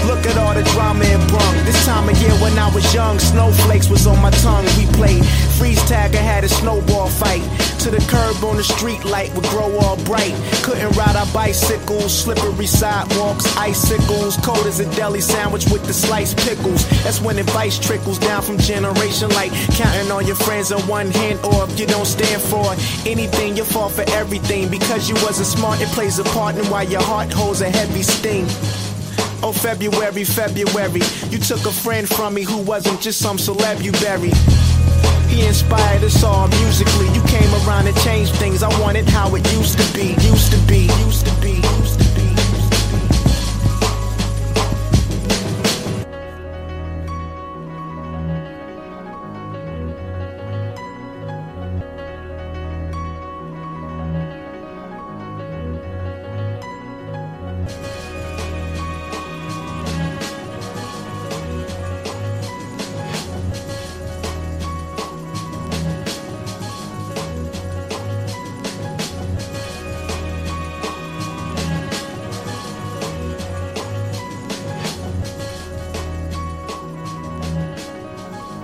[0.07, 1.55] Look at all the drama it brung.
[1.65, 4.65] This time of year when I was young, snowflakes was on my tongue.
[4.77, 5.23] We played
[5.57, 7.41] freeze tag and had a snowball fight.
[7.81, 10.35] To the curb on the street light would grow all bright.
[10.63, 14.37] Couldn't ride our bicycles, slippery sidewalks, icicles.
[14.37, 16.87] Cold as a deli sandwich with the sliced pickles.
[17.03, 21.39] That's when advice trickles down from generation like counting on your friends on one hand.
[21.45, 22.73] Or if you don't stand for
[23.09, 24.69] anything, you fall for everything.
[24.69, 28.03] Because you wasn't smart, it plays a part in why your heart holds a heavy
[28.03, 28.45] sting.
[29.43, 31.01] Oh, February, February.
[31.29, 34.33] You took a friend from me who wasn't just some celeb you buried.
[35.27, 37.07] He inspired us all musically.
[37.13, 38.63] You came around and changed things.
[38.63, 42.05] I wanted how it used to be, used to be, used to be, used to
[42.05, 42.06] be.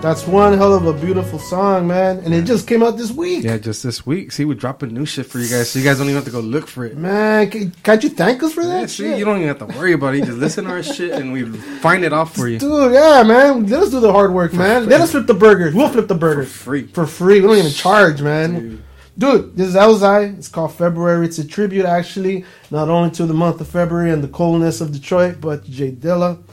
[0.04, 2.20] That's one hell of a beautiful song, man.
[2.26, 3.46] And it just came out this week.
[3.46, 4.34] Yeah, just this week.
[4.34, 6.30] See, we're dropping new shit for you guys, so you guys don't even have to
[6.30, 6.98] go look for it.
[6.98, 8.82] Man, can't you thank us for that?
[8.82, 9.18] Yeah, see, shit?
[9.18, 10.18] you don't even have to worry about it.
[10.18, 11.46] You just listen to our shit, and we
[11.80, 12.60] find it off for you.
[12.60, 13.66] Dude, yeah, man.
[13.66, 14.82] Let us do the hard work, man.
[14.84, 14.92] free.
[14.92, 15.74] Let us flip the burgers.
[15.74, 16.52] We'll flip the burgers.
[16.52, 16.88] For free.
[16.88, 17.40] For free.
[17.40, 18.84] We don't even charge, man.
[19.18, 20.38] Dude, this is Elzhi.
[20.38, 21.28] It's called February.
[21.28, 24.92] It's a tribute, actually, not only to the month of February and the coldness of
[24.92, 26.44] Detroit, but J Dilla.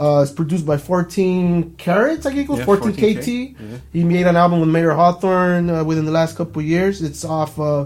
[0.00, 3.20] Uh, it's produced by 14 Carats, I think it was Yeah, 14 14K.
[3.20, 3.28] KT.
[3.28, 3.78] Yeah.
[3.92, 7.02] He made an album with Mayer Hawthorne uh, within the last couple of years.
[7.02, 7.82] It's off uh,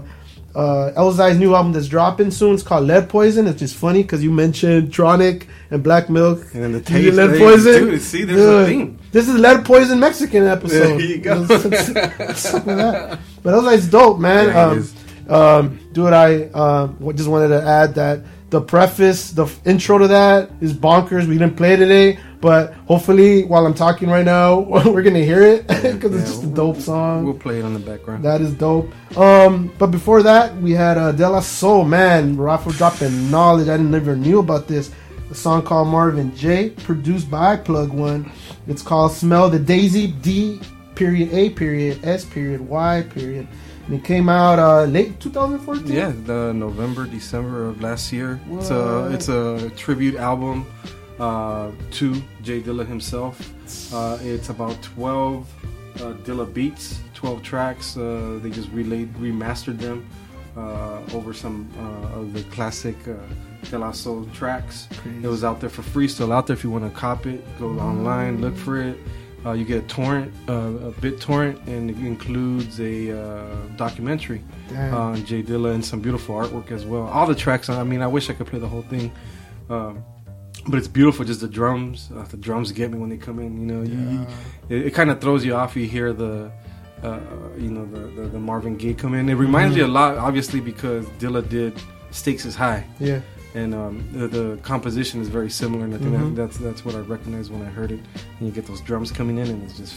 [0.55, 2.53] uh, Elzhi's new album that's dropping soon.
[2.53, 3.47] It's called Lead Poison.
[3.47, 6.39] It's just funny because you mentioned Tronic and Black Milk.
[6.53, 7.73] And then the taste, Lead Poison.
[7.73, 8.97] dude, see, there's a theme.
[9.11, 10.97] This is Lead Poison Mexican episode.
[10.97, 11.45] There you go.
[11.45, 13.19] Something like that.
[13.43, 14.47] But Elzhi's dope, man.
[14.47, 18.23] Yeah, um, um, dude, I uh, just wanted to add that
[18.55, 21.27] the preface, the intro to that is bonkers.
[21.27, 25.41] We didn't play it today, but hopefully, while I'm talking right now, we're gonna hear
[25.41, 27.25] it because it's just a dope song.
[27.25, 28.23] We'll play it on the background.
[28.23, 28.87] That is dope.
[29.17, 31.83] Um, but before that, we had uh, De La Soul.
[31.83, 33.67] Man, Rafa dropping knowledge.
[33.67, 34.89] I didn't never knew about this.
[35.29, 38.31] A song called Marvin J, produced by Plug One.
[38.67, 40.61] It's called "Smell the Daisy." D
[40.95, 43.49] period A period S period Y period.
[43.87, 45.87] And it came out uh, late 2014.
[45.87, 48.39] Yeah, the November, December of last year.
[48.51, 50.65] It's a it's a tribute album
[51.19, 53.39] uh, to J Dilla himself.
[53.93, 55.47] Uh, it's about twelve
[55.97, 57.95] uh, Dilla beats, twelve tracks.
[57.95, 60.05] Uh, they just relayed, remastered them
[60.57, 63.13] uh, over some uh, of the classic uh,
[63.69, 64.87] De La Soul tracks.
[65.21, 66.55] It was out there for free, still out there.
[66.55, 68.97] If you want to cop it, go online, look for it.
[69.45, 74.41] Uh, you get a torrent, uh, a bit torrent, and it includes a uh, documentary
[74.91, 77.03] on J Dilla and some beautiful artwork as well.
[77.03, 79.11] All the tracks, I mean, I wish I could play the whole thing,
[79.69, 80.03] um,
[80.67, 81.23] but it's beautiful.
[81.25, 83.51] Just the drums, uh, the drums get me when they come in.
[83.59, 84.27] You know, you, you,
[84.69, 85.75] it, it kind of throws you off.
[85.75, 86.51] You hear the,
[87.03, 87.19] uh,
[87.55, 89.29] you know, the, the, the Marvin Gaye come in.
[89.29, 91.73] It reminds me a lot, obviously, because Dilla did
[92.09, 93.21] "Stakes Is High." Yeah.
[93.55, 96.35] And um, the, the composition is very similar, and I think Mhm.
[96.35, 98.01] that, that's that's what I recognized when I heard it.
[98.39, 99.95] And you get those drums coming in, and it's just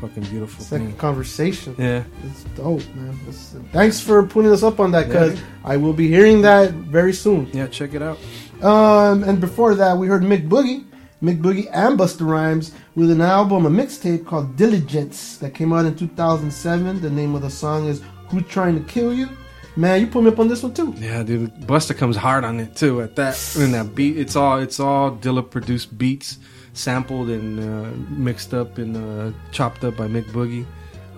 [0.00, 0.60] fucking beautiful.
[0.62, 1.74] It's like a conversation.
[1.78, 2.02] Yeah.
[2.26, 3.14] It's dope, man.
[3.28, 5.40] It's- thanks for putting us up on that because Yeah.
[5.64, 7.48] I will be hearing that very soon.
[7.52, 8.18] Yeah, check it out.
[8.60, 10.82] Um, and before that, we heard Mick Boogie,
[11.22, 15.84] Mick Boogie and Busta Rhymes with an album, a mixtape called Dillagence that came out
[15.86, 17.00] in 2007.
[17.00, 19.28] The name of the song is "Who's Trying to Kill You."
[19.76, 20.94] Man, you put me up on this one too.
[20.96, 23.02] Yeah, dude, Busta comes hard on it too.
[23.02, 26.38] At that in that beat, it's all it's all Dilla produced beats,
[26.72, 30.64] sampled and uh, mixed up and uh, chopped up by Mick Boogie.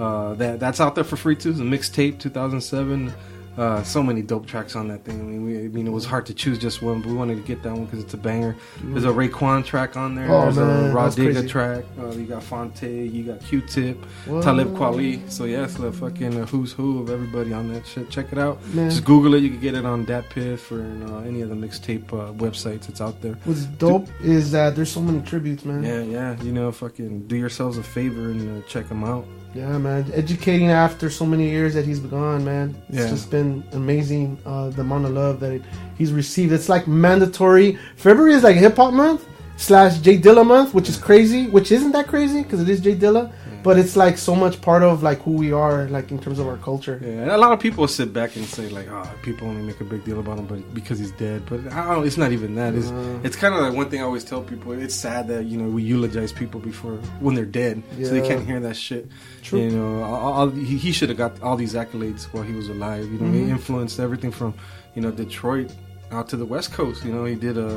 [0.00, 1.50] Uh, that that's out there for free too.
[1.50, 3.12] It's a mixtape 2007.
[3.58, 5.18] Uh, so many dope tracks on that thing.
[5.18, 7.34] I mean, we, I mean, it was hard to choose just one, but we wanted
[7.36, 8.54] to get that one because it's a banger.
[8.84, 10.30] There's a Raekwon track on there.
[10.30, 11.84] Oh, There's man, a Raw that's track.
[11.98, 12.82] Uh, you got Phonte.
[12.82, 14.04] You got Q-Tip.
[14.26, 14.44] What?
[14.44, 15.28] Talib Kweli.
[15.28, 18.08] So yeah, it's the fucking uh, who's who of everybody on that shit.
[18.10, 18.64] Check it out.
[18.66, 18.90] Man.
[18.90, 19.42] Just Google it.
[19.42, 22.88] You can get it on DatPiff or in, uh, any of the mixtape uh, websites.
[22.88, 23.34] It's out there.
[23.44, 25.82] What's dope is that there's so many tributes, man.
[25.82, 26.42] Yeah, yeah.
[26.42, 29.26] You know, fucking do yourselves a favor and uh, check them out.
[29.54, 30.10] Yeah, man.
[30.14, 32.74] Educating after so many years that he's been gone, man.
[32.88, 33.08] It's Yeah.
[33.08, 35.60] just been amazing uh, the amount of love that
[35.96, 36.52] he's received.
[36.52, 37.78] It's like mandatory.
[37.96, 39.24] February is like hip hop month
[39.56, 41.46] slash J Dilla month, which is crazy.
[41.48, 43.32] Which isn't that crazy because it is J Dilla,
[43.68, 46.46] but it's like so much part of like who we are, like in terms of
[46.50, 46.96] our culture.
[47.02, 49.80] Yeah, and a lot of people sit back and say like, "Oh, people only make
[49.86, 52.50] a big deal about him, but because he's dead." But I don't, it's not even
[52.60, 52.72] that.
[52.78, 53.26] It's Uh.
[53.26, 54.68] it's kind of like one thing I always tell people.
[54.86, 57.74] It's sad that you know we eulogize people before when they're dead,
[58.06, 59.04] so they can't hear that shit.
[59.46, 59.60] True.
[59.64, 62.68] You know, all, all, he, he should have got all these accolades while he was
[62.76, 63.04] alive.
[63.12, 63.44] You know, Mhm.
[63.44, 64.50] he influenced everything from
[64.94, 65.68] you know Detroit
[66.16, 66.98] out to the West Coast.
[67.06, 67.70] You know, he did a.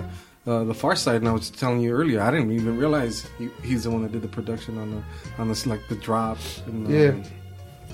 [0.47, 3.83] Uh, the Pharcyde, and I was telling you earlier, I didn't even realize he, he's
[3.83, 5.03] the one that did the production on the
[5.41, 6.39] on this like the drop.
[6.65, 7.09] And, Yeah.
[7.09, 7.23] um,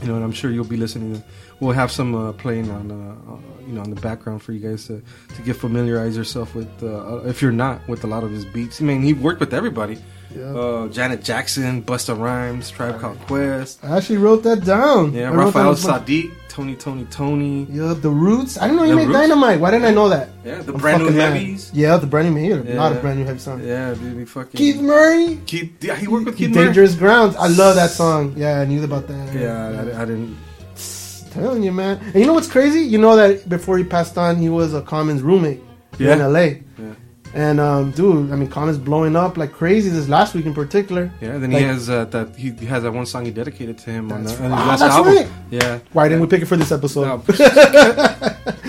[0.02, 1.16] you know, and I'm sure you'll be listening.
[1.16, 1.24] To,
[1.60, 4.60] we'll have some uh, playing on, uh, uh, you know, on the background for you
[4.60, 5.02] guys to,
[5.36, 6.70] to get familiarize yourself with.
[6.82, 6.86] Uh,
[7.18, 9.54] uh, if you're not with a lot of his beats, I mean, he worked with
[9.54, 9.98] everybody.
[10.36, 10.44] Yeah.
[10.54, 13.84] Uh, Janet Jackson, Busta Rhymes, Tribe Called Quest.
[13.84, 15.14] I actually wrote that down.
[15.14, 15.74] Yeah, I Raphael.
[15.76, 17.68] Saadiq, Tony, Tony, Tony.
[17.70, 18.58] Yeah, the Roots.
[18.58, 19.20] I didn't know you The made Roots.
[19.20, 19.60] Dynamite.
[19.60, 20.30] Why didn't I know that?
[20.44, 21.34] Yeah, the I'm Brand New mad.
[21.34, 21.70] Heavies.
[21.72, 22.74] Yeah, the brand new heavy.
[22.74, 23.02] Not a Yeah.
[23.02, 23.62] brand new heavy song.
[23.64, 25.40] Yeah, dude, he fucking Keith Murray.
[25.46, 26.66] Keith, yeah, he worked with Keith Murray.
[26.66, 27.36] Dangerous Grounds.
[27.36, 28.34] I love that song.
[28.36, 29.36] Yeah, I knew about that.
[29.36, 30.36] Yeah, I, I didn't.
[31.30, 32.00] Telling you, man.
[32.04, 32.80] And you know what's crazy?
[32.80, 35.62] You know that before he passed on, he was a Commons roommate
[36.00, 36.14] Yeah.
[36.14, 36.40] in LA.
[36.40, 36.56] Yeah.
[37.38, 41.12] And um, dude, I mean, Commons blowing up like crazy this last week in particular.
[41.22, 43.92] Yeah, then Like, he has uh, that he has that one song he dedicated to
[43.92, 45.14] him on, the, on Ah, last that's album.
[45.16, 45.28] right.
[45.52, 45.80] Yeah.
[45.94, 47.06] Why didn't we pick it for this episode?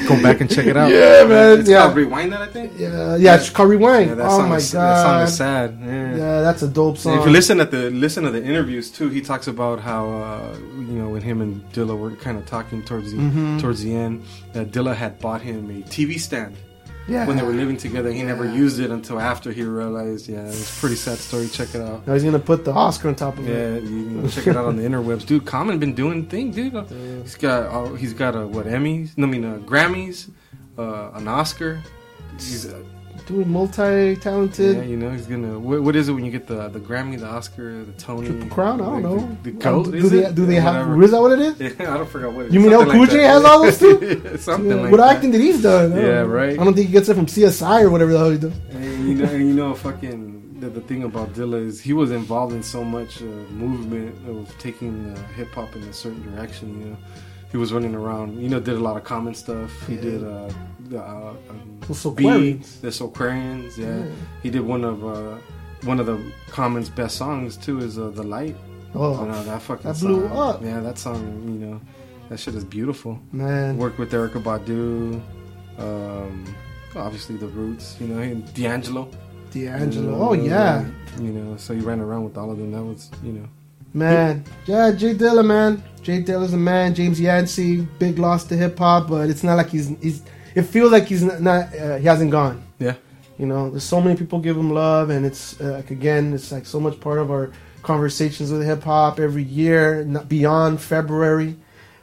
[0.08, 0.90] Go back and check it out.
[0.90, 1.60] Yeah, man.
[1.60, 1.82] It's yeah.
[1.82, 2.72] called Rewind that I think.
[2.78, 4.08] Yeah, yeah, it's called Rewind.
[4.10, 5.78] Yeah, that oh song my is, god, that song is sad.
[5.80, 6.16] Yeah.
[6.16, 7.18] Yeah, that's a dope And song.
[7.20, 10.56] If you listen at the listen to the interviews too, he talks about how uh,
[10.90, 13.60] you know when him and Dilla were kind of talking towards the Mhm.
[13.60, 16.54] towards the end, that Dilla had bought him a TV stand.
[17.08, 17.26] Yeah.
[17.26, 20.28] When they were living together, he never used it until after he realized.
[20.28, 21.48] Yeah, it's a pretty sad story.
[21.48, 22.06] Check it out.
[22.06, 23.82] Now he's gonna put the Oscar on top of Yeah, it.
[23.84, 25.46] you know, check it out on the interwebs, dude.
[25.46, 26.74] Common been doing thing, dude.
[27.22, 29.16] He's got uh, he's got a what Emmys?
[29.16, 30.28] No, I mean uh, Grammys,
[30.78, 31.80] uh, an Oscar.
[32.36, 32.82] He's uh,
[33.26, 34.76] Dude, multi-talented.
[34.76, 35.58] yeah, you know he's gonna.
[35.58, 38.48] What, what is it when you get the the Grammy, the Oscar, the Tony, Triple
[38.48, 38.80] Crown?
[38.80, 39.38] I don't the, know.
[39.42, 40.34] The, the goat, Do is they- it?
[40.34, 41.60] do they Yeah, have- is that what it is?
[41.78, 42.46] Yeah, I don't forget what.
[42.46, 42.54] it is.
[42.54, 44.36] You mean El Cool like has all those too?
[44.38, 45.16] Something Yeah, like what that.
[45.16, 45.92] acting did he's done?
[45.96, 46.58] Yeah, right.
[46.58, 48.52] I don't think he gets it from CSI or whatever the hell he does.
[48.70, 52.10] And you know, and you know, fucking the, the thing about Dilla is he was
[52.10, 56.80] involved in so much uh, movement of taking uh, hip hop in a certain direction.
[56.80, 56.96] You know,
[57.50, 58.40] he was running around.
[58.40, 59.70] You know, did a lot of common stuff.
[59.86, 60.50] He did uh,
[60.88, 62.80] the uh, um, The B, Soulquarians.
[62.80, 63.76] the Soulquarians.
[63.78, 63.98] Yeah.
[63.98, 64.04] Yeah.
[64.42, 65.36] he did one of uh,
[65.84, 66.20] one of the
[66.50, 67.78] Common's best songs too.
[67.80, 68.56] Is uh, the Light.
[68.94, 70.38] Oh, you know, that fucking that blew song.
[70.38, 70.62] up.
[70.62, 71.22] Yeah, that song.
[71.44, 71.80] You know,
[72.30, 73.18] that shit is beautiful.
[73.32, 73.76] Man.
[73.76, 75.20] worked with Erykah Badu.
[75.78, 76.44] Um,
[76.96, 77.96] obviously the Roots.
[78.00, 79.10] You know, and D'Angelo.
[79.50, 80.34] D'Angelo.
[80.34, 80.84] You Oh, yeah.
[81.20, 82.72] You know, so he ran around with all of them.
[82.72, 83.48] That was, you know.
[83.98, 85.82] Man, yeah, J Dilla, man.
[86.02, 86.94] J Dilla's a man.
[86.94, 90.22] James Yancey, big loss to hip hop, but it's not like he's he's.
[90.54, 91.40] It feels like he's not.
[91.40, 92.62] not uh, he hasn't gone.
[92.78, 92.94] Yeah.
[93.38, 96.52] You know, there's so many people give him love, and it's uh, like again, it's
[96.52, 101.56] like so much part of our conversations with hip hop every year, not beyond February.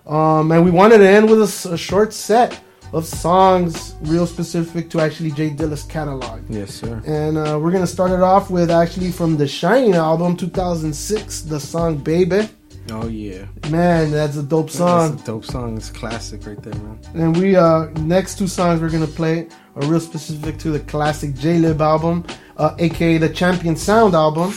[0.06, 2.60] Um, and we wanted to end with a short set
[2.94, 6.42] of songs, real specific to actually J Dilla's catalog.
[6.50, 7.02] Yes, sir.
[7.06, 11.60] And uh, we're gonna start it off with actually from the Shining album, 2006, the
[11.60, 12.50] song "Baby."
[12.92, 13.46] Oh yeah.
[13.70, 15.12] Man, that's a dope song.
[15.12, 15.76] That's a dope song.
[15.76, 17.00] It's classic right there, man.
[17.16, 21.32] And we uh next two songs we're gonna play are real specific to the classic
[21.32, 22.24] Jaylib album,
[22.58, 24.54] uh, aka the Champion Sound album.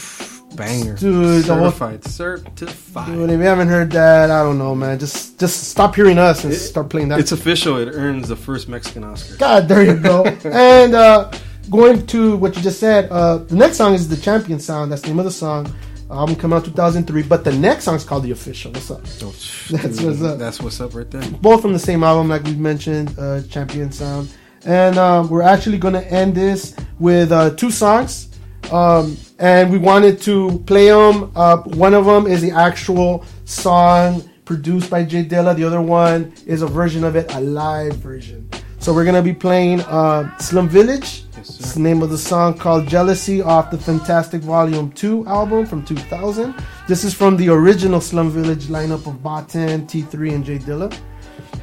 [0.55, 0.95] Banger.
[0.95, 2.03] Dude, whole- certified.
[2.05, 3.07] Certified.
[3.07, 4.99] Dude, if you haven't heard that, I don't know, man.
[4.99, 7.19] Just just stop hearing us and start playing that.
[7.19, 7.77] It's official.
[7.77, 9.37] It earns the first Mexican Oscar.
[9.37, 10.23] God, there you go.
[10.45, 11.31] and uh,
[11.69, 14.91] going to what you just said, uh, the next song is the Champion Sound.
[14.91, 15.73] That's the name of the song.
[16.11, 18.71] Album came out 2003, but the next song is called The Official.
[18.71, 19.01] What's up?
[19.21, 19.27] Oh,
[19.69, 20.39] That's dude, what's up.
[20.39, 21.21] That's what's up right there.
[21.39, 24.27] Both from the same album, like we mentioned, uh, Champion Sound.
[24.65, 28.28] And um, we're actually going to end this with uh, two songs.
[28.71, 31.31] Um, and we wanted to play them.
[31.35, 35.55] Uh, one of them is the actual song produced by J Dilla.
[35.55, 38.49] The other one is a version of it, a live version.
[38.79, 41.25] So we're gonna be playing uh, Slum Village.
[41.37, 45.83] It's the name of the song called Jealousy off the Fantastic Volume 2 album from
[45.83, 46.55] 2000.
[46.87, 50.95] This is from the original Slum Village lineup of Baatin, T3, and J Dilla.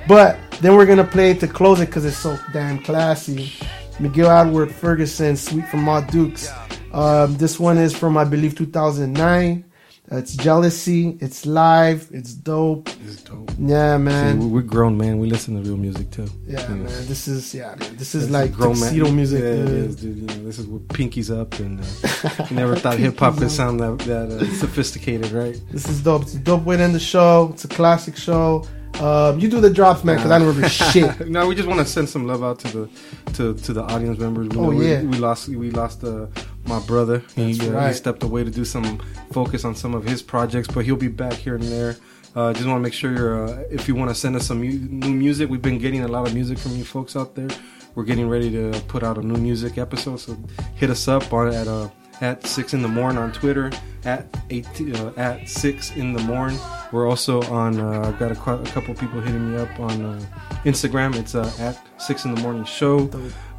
[0.06, 3.52] But then we're gonna play it to close it because it's so damn classy.
[3.98, 6.50] Miguel Edward Ferguson, Suite from Ma Dukes.
[6.92, 9.64] Um, this one is from I believe 2009.
[10.10, 11.18] Uh, it's Jealousy.
[11.20, 12.08] It's live.
[12.12, 12.88] It's dope.
[13.04, 13.50] It's dope.
[13.58, 14.40] Yeah, man.
[14.40, 15.18] See, we're grown, man.
[15.18, 16.28] We listen to real music too.
[16.46, 16.84] Yeah, You know.
[16.84, 17.06] man.
[17.08, 17.96] This is yeah, man.
[17.96, 19.42] This is It's like grown man- music.
[19.42, 19.68] Yeah, dude.
[19.68, 20.16] is, dude.
[20.18, 23.80] You know, this is what pinkies up, and uh, never thought hip hop could sound
[23.80, 25.60] that, that uh, sophisticated, right?
[25.72, 26.22] This is dope.
[26.22, 27.50] It's a dope way to end the show.
[27.52, 28.64] It's a classic show.
[29.00, 31.28] Um, you do the drops, man, because I don't remember shit.
[31.28, 32.88] no, we just want to send some love out to the
[33.34, 34.48] to, to the audience members.
[34.48, 35.02] We Oh, we- yeah.
[35.02, 36.26] we lost we lost uh,
[36.66, 37.22] my brother.
[37.34, 37.88] He, That's uh, right.
[37.88, 38.98] he stepped away to do some
[39.32, 41.96] focus on some of his projects, but he'll be back here and there.
[42.34, 44.60] Uh, just want to make sure you're, uh, if you want to send us some
[44.60, 47.48] mu- new music, we've been getting a lot of music from you folks out there.
[47.94, 50.36] We're getting ready to put out a new music episode, so
[50.74, 51.88] hit us up on at uh,
[52.20, 53.70] at six in the morning on Twitter
[54.06, 56.58] at eight uh, at six in the morning.
[56.92, 57.78] We're also on.
[57.80, 60.20] Uh, I've got a, a couple people hitting me up on uh,
[60.64, 61.16] Instagram.
[61.16, 63.10] It's uh, at six in the morning show.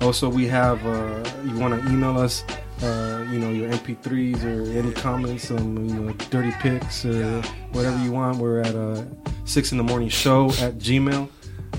[0.02, 0.86] Also, we have.
[0.86, 2.44] Uh, you want to email us?
[2.82, 7.42] Uh, you know your MP3s or any comments, um, you know dirty pics or
[7.72, 8.38] whatever you want.
[8.38, 9.04] We're at uh,
[9.46, 11.28] six in the morning show at Gmail.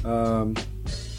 [0.05, 0.57] Um,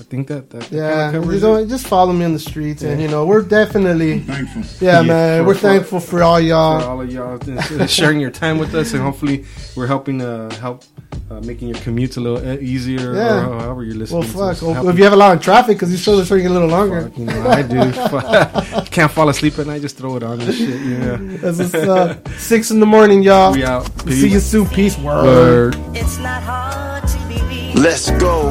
[0.10, 1.68] think that that Yeah, kinda you know, it.
[1.68, 4.64] just follow me on the streets, and you know we're definitely thankful.
[4.86, 6.80] Yeah, Yeah, man, for- we're for- thankful for all y'all.
[6.82, 9.46] for all of y'all sharing your time with us, and hopefully
[9.76, 10.84] we're helping uh, help
[11.32, 13.46] uh, making your commutes a little uh, easier, Yeah.
[13.48, 14.24] or however you're Well, listening.
[14.24, 14.58] fuck.
[14.58, 14.94] to Well, us.
[14.94, 16.70] If you have a lot of traffic, because these shows are starting to a little
[16.70, 17.12] longer.
[17.16, 18.86] you know, I do.
[18.92, 19.82] Can't fall asleep at night.
[19.82, 20.82] Just throw it on and shit.
[20.82, 21.18] Yeah.
[21.42, 22.28] That's what's up.
[22.38, 23.54] Six in the morning, y'all.
[23.54, 23.86] We out.
[24.10, 24.68] See you soon.
[24.70, 24.98] Peace.
[24.98, 25.76] Word.
[25.76, 25.76] Word.
[25.96, 27.76] It's not hard to believe.
[27.76, 28.50] Let's go.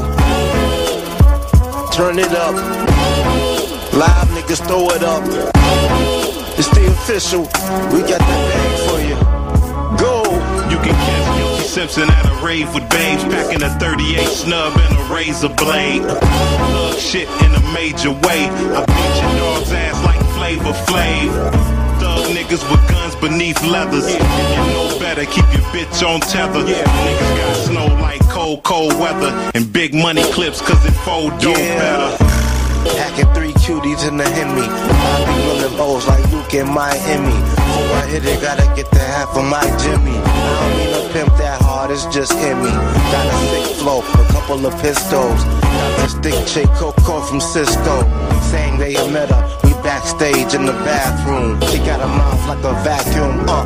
[1.98, 2.54] Turn it up.
[3.92, 5.24] Live niggas throw it up.
[6.56, 7.40] It's the official.
[7.92, 9.16] We got the bag for you.
[9.98, 10.22] Go.
[10.70, 14.96] You can catch Guilty Simpson at a rave with babes, packing a 38 snub and
[14.96, 16.02] a razor blade.
[16.02, 18.46] Thug shit in a major way.
[18.46, 21.87] I beat your dog's ass like Flavor Flav.
[22.28, 24.12] Niggas with guns beneath leathers.
[24.12, 26.60] You know better, keep your bitch on tether.
[26.60, 29.32] Niggas got snow like cold, cold weather.
[29.54, 32.24] And big money clips, cause it fold dope better.
[32.96, 34.62] Packing three cuties in the Hemi.
[34.62, 37.32] I be running O's like Luke in Miami.
[37.32, 40.16] Before I hit it, gotta get the half of my Jimmy.
[40.16, 42.70] I don't mean to pimp that hard, it's just in me.
[43.12, 45.44] Got a sick flow, a couple of pistols.
[45.44, 48.04] Got this thick chick Coco from Cisco.
[48.50, 51.58] Saying they met her, we backstage in the bathroom.
[51.70, 53.40] She got a mouth like a vacuum.
[53.48, 53.64] Uh,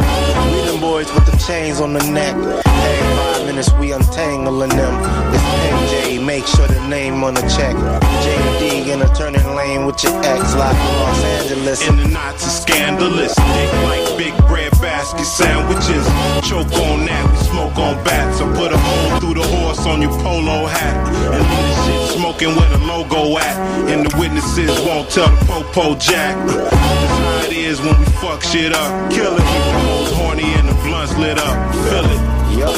[0.52, 2.36] we them boys with the chains on the neck.
[2.36, 4.94] Every five minutes we untangling them.
[5.34, 5.42] It's
[5.74, 7.74] MJ, make sure the name on the check.
[8.22, 8.62] JD
[8.92, 11.88] in a turning lane with your ex, like in Los Angeles.
[11.88, 13.34] And the knots are scandalous.
[13.34, 16.06] Thick like big bread basket sandwiches.
[16.48, 18.40] Choke on that, we smoke on bats.
[18.40, 20.94] I put a hole through the horse on your polo hat.
[21.34, 21.81] And
[22.12, 23.56] smoking where the logo at.
[23.88, 26.36] And the witnesses won't tell the popo jack.
[26.46, 29.10] That's how it is when we fuck shit up.
[29.10, 29.42] Kill it.
[29.42, 31.74] Hoes horny and the blunts lit up.
[31.74, 32.22] Feel it.
[32.58, 32.76] Yup,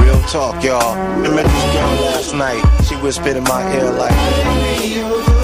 [0.00, 0.94] real talk, y'all.
[0.94, 2.62] I met this girl last night.
[2.86, 5.35] She whispered in my ear like,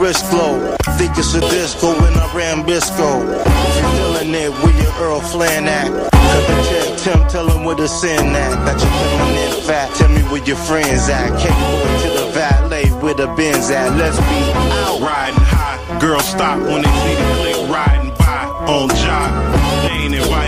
[0.00, 0.76] wrist glow.
[0.96, 3.20] Think it's a disco when I ran Bisco.
[3.20, 3.44] You
[3.92, 5.20] feeling it, where your Earl?
[5.20, 8.54] Cut the check, Tim, tell him where the sin at.
[8.64, 11.28] Got your feminine fat, tell me where your friends at.
[11.38, 13.96] Can't go to the valet where the Benz at.
[13.96, 15.00] Let's be out.
[15.00, 19.59] Riding high, girls stop when they see the click riding by on job.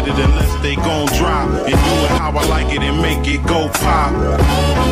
[0.05, 3.41] Ain't unless they gon' drop and do it how I like it and make it
[3.47, 4.13] go pop.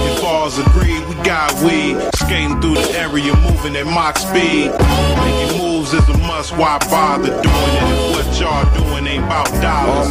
[0.07, 1.99] If all's agreed, we got weed.
[2.15, 4.71] Skating through the area, moving at Mach speed.
[4.71, 7.87] Making moves is a must, why bother doing it?
[7.91, 10.11] If what y'all doing ain't about dollars.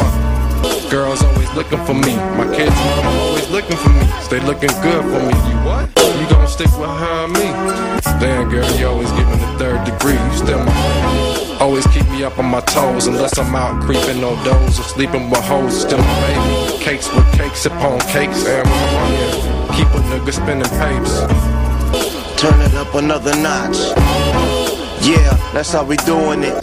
[0.92, 2.16] Girls always looking for me.
[2.36, 4.06] My kids mama always looking for me.
[4.22, 5.34] Stay looking good for me.
[5.48, 5.88] You what?
[6.20, 7.48] You gonna stick with or me?
[8.20, 10.14] Damn girl, you always giving the third degree.
[10.14, 11.29] You still my.
[11.60, 15.30] Always keep me up on my toes unless I'm out creeping no doors or sleeping
[15.30, 15.82] with hoes.
[15.82, 16.84] Still baby.
[16.84, 18.46] Cakes with cakes upon cakes.
[18.48, 18.66] And
[19.76, 21.20] keep a nigga spinning papes.
[22.40, 23.76] Turn it up another notch.
[25.06, 26.58] Yeah, that's how we doing it.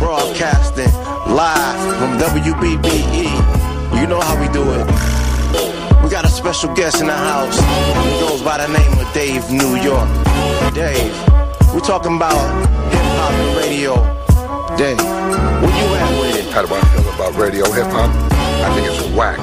[0.00, 0.92] Broadcasting
[1.30, 3.30] live from WBBE.
[4.00, 4.86] You know how we do it.
[6.02, 7.56] We got a special guest in the house.
[7.56, 10.08] He goes by the name of Dave New York.
[10.74, 11.14] Dave,
[11.72, 12.34] we talking about
[12.90, 14.19] hip hop and radio.
[14.80, 16.46] Dave, where you at with it?
[16.54, 18.08] How do I feel about radio hip hop?
[18.32, 19.38] I think it's whack.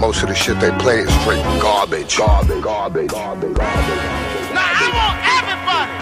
[0.00, 2.16] Most of the shit they play is straight garbage.
[2.18, 3.96] Garbage, garbage, garbage, garbage.
[4.50, 5.94] Now I want everybody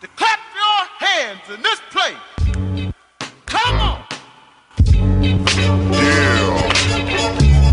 [0.00, 2.16] to clap your hands in this place.
[3.44, 4.00] Come on.
[5.92, 6.72] Yeah.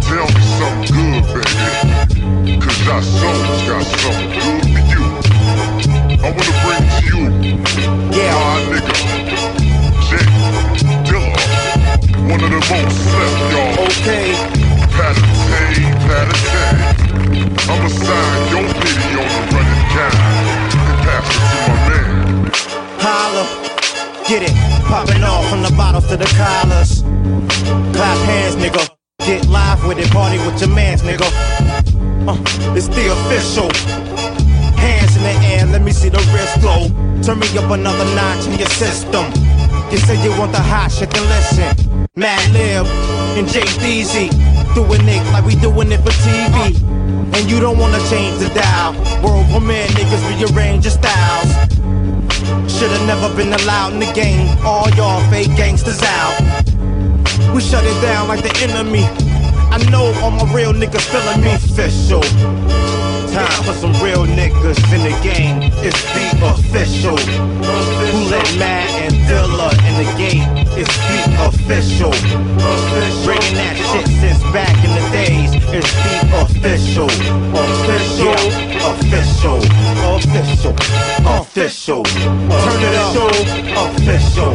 [0.04, 2.60] Tell me something good, baby.
[2.60, 5.08] Cause our souls got something good for you.
[6.20, 7.44] I wanna bring to you
[8.12, 8.36] yeah.
[8.36, 9.23] my nigga,
[12.30, 13.86] One of the most slept, y'all.
[13.86, 14.32] Okay.
[14.96, 17.04] Patate, patate.
[17.70, 20.12] I'ma sign your pity on the running guy
[20.74, 22.52] and pass it to my man.
[23.00, 23.44] Holla.
[24.28, 24.56] Get it,
[24.86, 27.02] popping off from the bottles to the collars.
[27.94, 28.90] Clap hands, nigga.
[29.26, 31.28] Get live with it, party with your mans, nigga.
[32.26, 32.38] Uh,
[32.76, 33.70] it's the official.
[34.80, 36.88] Hands in the air, let me see the wrist glow.
[37.22, 39.26] Turn me up another notch in your system.
[39.92, 41.93] You say you want the hot shit, then listen.
[42.16, 42.86] Madlib
[43.40, 44.30] and Jay Deezy
[44.76, 46.78] doing it like we doing it for TV.
[47.34, 48.94] And you don't wanna change the dial.
[49.24, 51.50] World premiere niggas rearrange your styles.
[52.72, 54.48] Should've never been allowed in the game.
[54.64, 56.38] All y'all fake gangsters out.
[57.52, 59.06] We shut it down like the enemy.
[59.74, 62.22] I know all my real niggas feeling me official.
[63.34, 65.58] Time for some real niggas in the game.
[65.82, 67.18] It's the official.
[67.18, 70.50] Who let Matt and Dilla in the game?
[70.76, 72.12] It's the official.
[73.26, 75.52] Bringing that shit since back in the days.
[75.72, 77.10] It's the official.
[77.54, 78.34] Official.
[78.92, 79.60] Official.
[80.16, 80.74] Official.
[81.26, 82.04] Official.
[82.04, 83.16] Turn it up.
[83.86, 84.54] Official.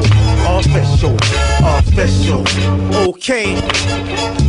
[0.58, 1.16] Official.
[1.64, 2.42] Official.
[3.08, 3.56] Okay.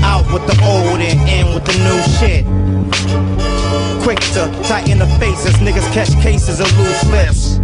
[0.03, 2.45] Out with the old and in with the new shit.
[4.03, 7.57] Quick to tighten the faces, niggas catch cases of loose lips.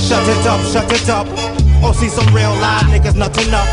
[0.00, 1.55] Shut it up, shut it up.
[1.86, 3.68] Or see some real live niggas nothing up.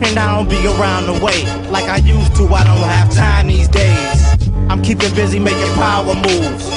[0.00, 2.48] And I don't be around the way like I used to.
[2.48, 4.24] I don't have time these days.
[4.70, 6.70] I'm keeping busy making power moves.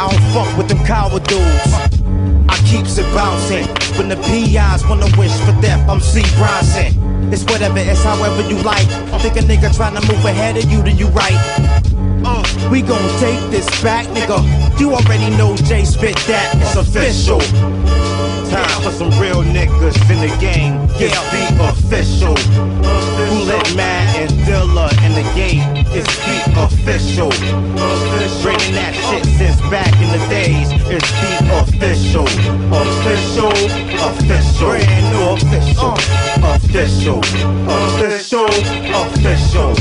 [0.00, 1.74] I don't fuck with them coward dudes.
[2.48, 3.66] I keeps it bouncing.
[3.98, 6.22] When the PIs wanna wish for death, I'm C.
[6.38, 7.30] Bronson.
[7.30, 8.88] It's whatever, it's however you like.
[9.12, 11.36] I think a nigga trying to move ahead of you, then you right.
[12.24, 14.40] Uh, we gon' take this back, nigga.
[14.80, 16.54] You already know Jay spit that.
[16.56, 17.40] It's official.
[18.54, 20.78] Time for some real niggas in the game.
[20.94, 22.36] It's the official.
[22.36, 25.84] Who let Matt and Dilla in the game?
[25.90, 27.30] It's the official.
[28.44, 30.70] Bringing that shit since back in the days.
[30.86, 32.30] It's the official.
[32.70, 33.50] Official.
[34.06, 34.70] Official.
[34.70, 35.98] Brand new official.
[36.46, 37.18] Official.
[37.66, 38.46] Official.
[39.02, 39.74] Official.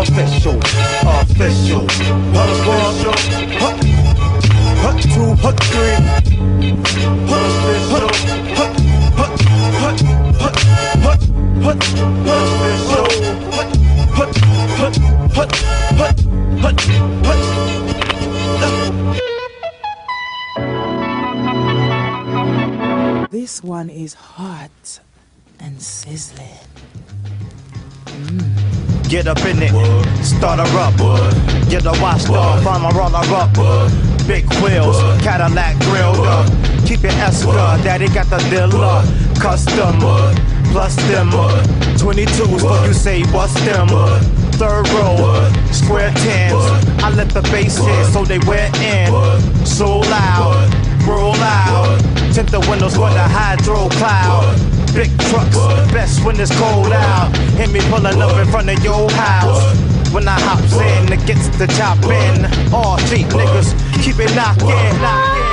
[0.00, 0.56] Official.
[1.04, 1.84] Official.
[2.72, 3.84] Official
[4.84, 5.96] hut two, hut three.
[23.30, 25.00] This one is hot
[25.60, 26.48] and sizzling.
[28.06, 28.64] Mm
[29.14, 29.70] get up in it.
[30.24, 30.96] Start her up.
[31.70, 32.64] Get the watchdog.
[32.64, 34.13] Find my roller up.
[34.26, 36.46] Big wheels, Cadillac grilled up.
[36.86, 39.04] Keep it Esca, daddy got the dealer.
[39.38, 40.00] Custom,
[40.72, 41.30] plus them.
[42.00, 43.86] 22s, for you say what's them?
[44.56, 46.64] Third row, square tens.
[47.02, 49.12] I let the bass hit so they wet in.
[49.66, 50.72] So loud,
[51.06, 52.00] roll out.
[52.32, 54.56] Tint the windows with a hydro cloud.
[54.94, 55.56] Big trucks,
[55.92, 57.36] best when it's cold out.
[57.58, 59.83] Hit me pulling up in front of your house.
[60.14, 62.72] When I hops in, it gets the chop in.
[62.72, 64.68] All cheap niggas, keep it knocking.
[65.02, 65.43] knocking.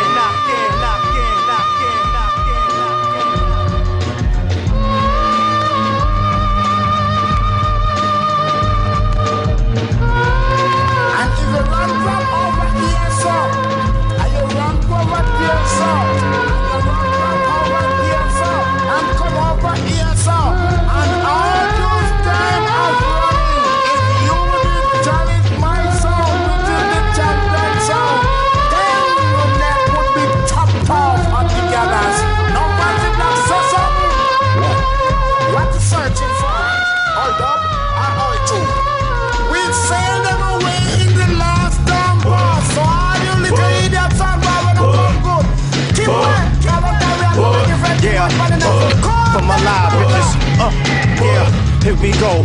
[51.83, 52.41] Here we go.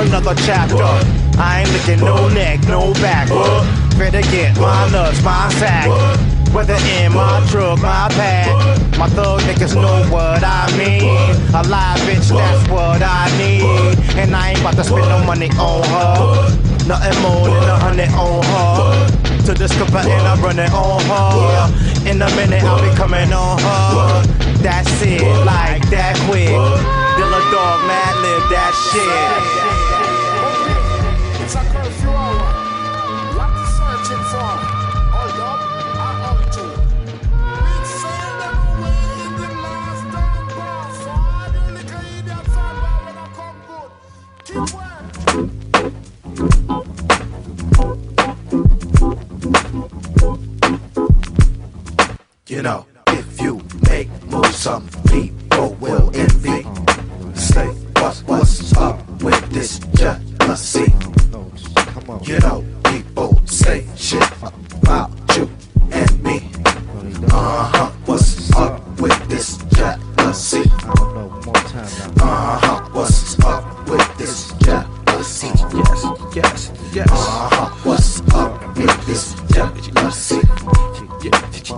[0.00, 0.76] Another chapter.
[1.38, 3.28] I ain't looking no neck, no back.
[3.98, 5.88] Better get my nuts, my sack.
[6.54, 8.98] Whether in my truck, my pad.
[8.98, 11.02] My thug niggas know what I mean.
[11.54, 13.98] A live bitch, that's what I need.
[14.16, 16.68] And I ain't about to spend no money on her.
[16.86, 19.44] Nothing more than a hundred on her.
[19.46, 22.10] To discover and I run it on her.
[22.10, 24.22] In a minute, I'll be coming on her.
[24.62, 26.97] That's it, like that quick.
[27.18, 29.67] Dilla dog, Madlib, that shit.
[71.78, 75.46] Uh huh, what's up with this jealousy?
[75.76, 77.08] Yes, yes, yes.
[77.08, 80.40] Uh huh, what's up with this jealousy?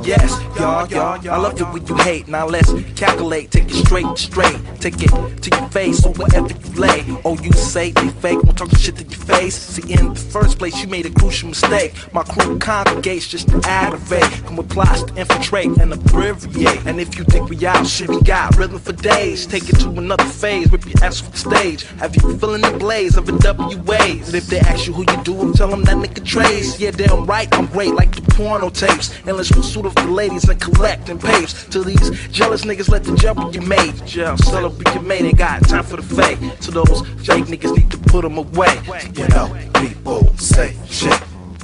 [0.02, 1.30] Yes, y'all, y'all.
[1.30, 2.28] I love it when you hate.
[2.28, 4.56] Now let's calculate, take it straight, straight.
[4.80, 5.10] Take it
[5.42, 7.04] to your face or wherever you lay.
[7.24, 9.54] Oh, you say they fake, won't talk shit to your face.
[9.54, 11.94] See, in the first place, you made a crucial mistake.
[12.12, 14.30] My crew congregates just to aggravate.
[14.46, 16.86] Come with plots to infiltrate and abbreviate.
[16.86, 19.46] And if you think we out, shit, we got rhythm for days.
[19.46, 21.82] Take it to another phase, rip your ass off the stage.
[21.98, 24.28] Have you feeling the blaze of a WAs?
[24.28, 26.80] And if they ask you who you do, tell them that nigga Trace.
[26.80, 29.12] Yeah, damn right, I'm great like the porno tapes.
[29.26, 31.66] Endless pursuit of the ladies and collecting papes.
[31.66, 33.94] To these jealous niggas, let the jump be made.
[34.06, 36.38] Jail, celebrate your mate, ain't got time for the fake.
[36.60, 38.80] To those fake niggas, need to put them away.
[39.14, 41.20] You know, people say shit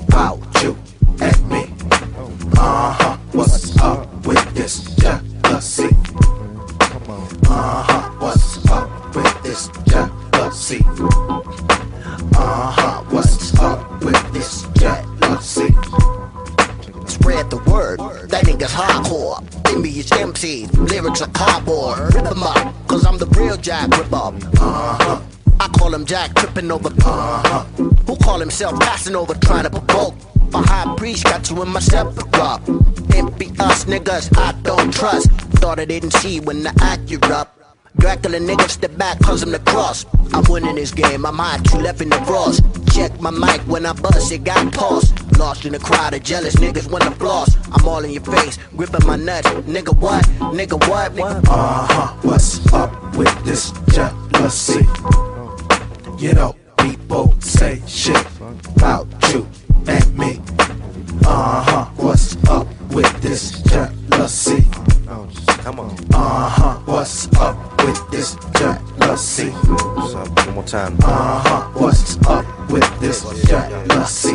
[0.09, 0.77] about you
[1.21, 1.71] and me.
[2.59, 5.89] Uh huh, what's up with this jealousy?
[7.49, 10.83] Uh huh, what's up with this jealousy?
[12.35, 15.76] Uh huh, what's up with this jealousy?
[17.27, 17.99] Spread the word,
[18.31, 19.43] that nigga's hardcore.
[19.67, 22.15] Envy is MC, lyrics are cardboard.
[22.15, 24.31] Rip 'em up, cause I'm the real Jack Ripper.
[24.61, 25.21] Uh-huh.
[25.59, 26.89] I call him Jack tripping over.
[26.89, 27.65] Uh-huh.
[28.07, 30.15] Who call himself passing over trying to provoke?
[30.55, 32.61] A high priest got you in my sepulchre.
[33.13, 35.29] Empty us niggas, I don't trust.
[35.59, 37.11] Thought I didn't see when the act
[37.97, 38.03] up.
[38.03, 40.07] Dracula nigga step back cause I'm the cross.
[40.33, 42.63] I'm winning this game, I'm hot, you left in the frost.
[42.95, 45.13] Check my mic when I bust, it got paused.
[45.39, 47.55] Lost in the crowd of jealous niggas wanna floss.
[47.73, 49.49] I'm all in your face, gripping my nuts.
[49.49, 50.25] Nigga what?
[50.55, 51.13] Nigga what?
[51.13, 54.87] Nigga Uh huh, what's up with this jealousy?
[56.19, 58.25] You know, people say shit
[58.77, 59.47] about you
[59.87, 60.41] and me.
[61.27, 64.65] Uh huh, what's up with this jealousy?
[65.67, 65.91] Come on.
[66.15, 68.37] Uh huh, what's up with this
[69.07, 69.51] jealousy?
[69.51, 70.47] What's up?
[70.47, 70.99] One more time.
[71.03, 74.35] Uh huh, what's up with this jealousy?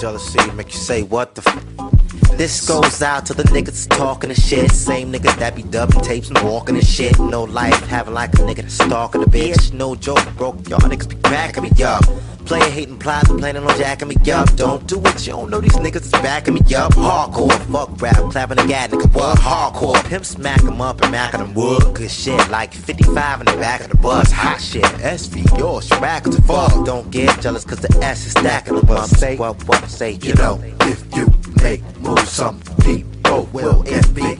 [0.00, 2.36] Jealousy make you say what the f?
[2.36, 4.70] This goes out to the niggas talking the shit.
[4.72, 7.18] Same niggas that be dubbing tapes and walking and shit.
[7.18, 9.72] No life, having like a nigga that's stalking a bitch.
[9.72, 10.68] No joke, broke.
[10.68, 12.04] Y'all niggas be backing me up.
[12.48, 14.54] Playing hating plots and planning on jacking me up.
[14.56, 16.94] Don't do it, you don't know these niggas is backing me up.
[16.94, 19.38] Hardcore, fuck rap, clapping the gat, nigga, what?
[19.38, 21.92] Hardcore, pimp smack 'em up and mack 'em wood.
[21.92, 24.32] Good shit, like 55 in the back of the bus.
[24.32, 26.72] Hot shit, SV, yours, rack as fuck.
[26.86, 29.06] Don't get jealous, cause the S is stacking them up.
[29.06, 30.58] Say what, what, say, you know.
[30.92, 31.26] If you
[31.62, 34.36] make moves, some people will envy.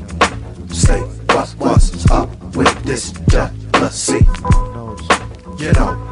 [0.72, 1.00] Say
[1.34, 4.26] what, what's up with this jealousy?
[5.62, 6.07] You know,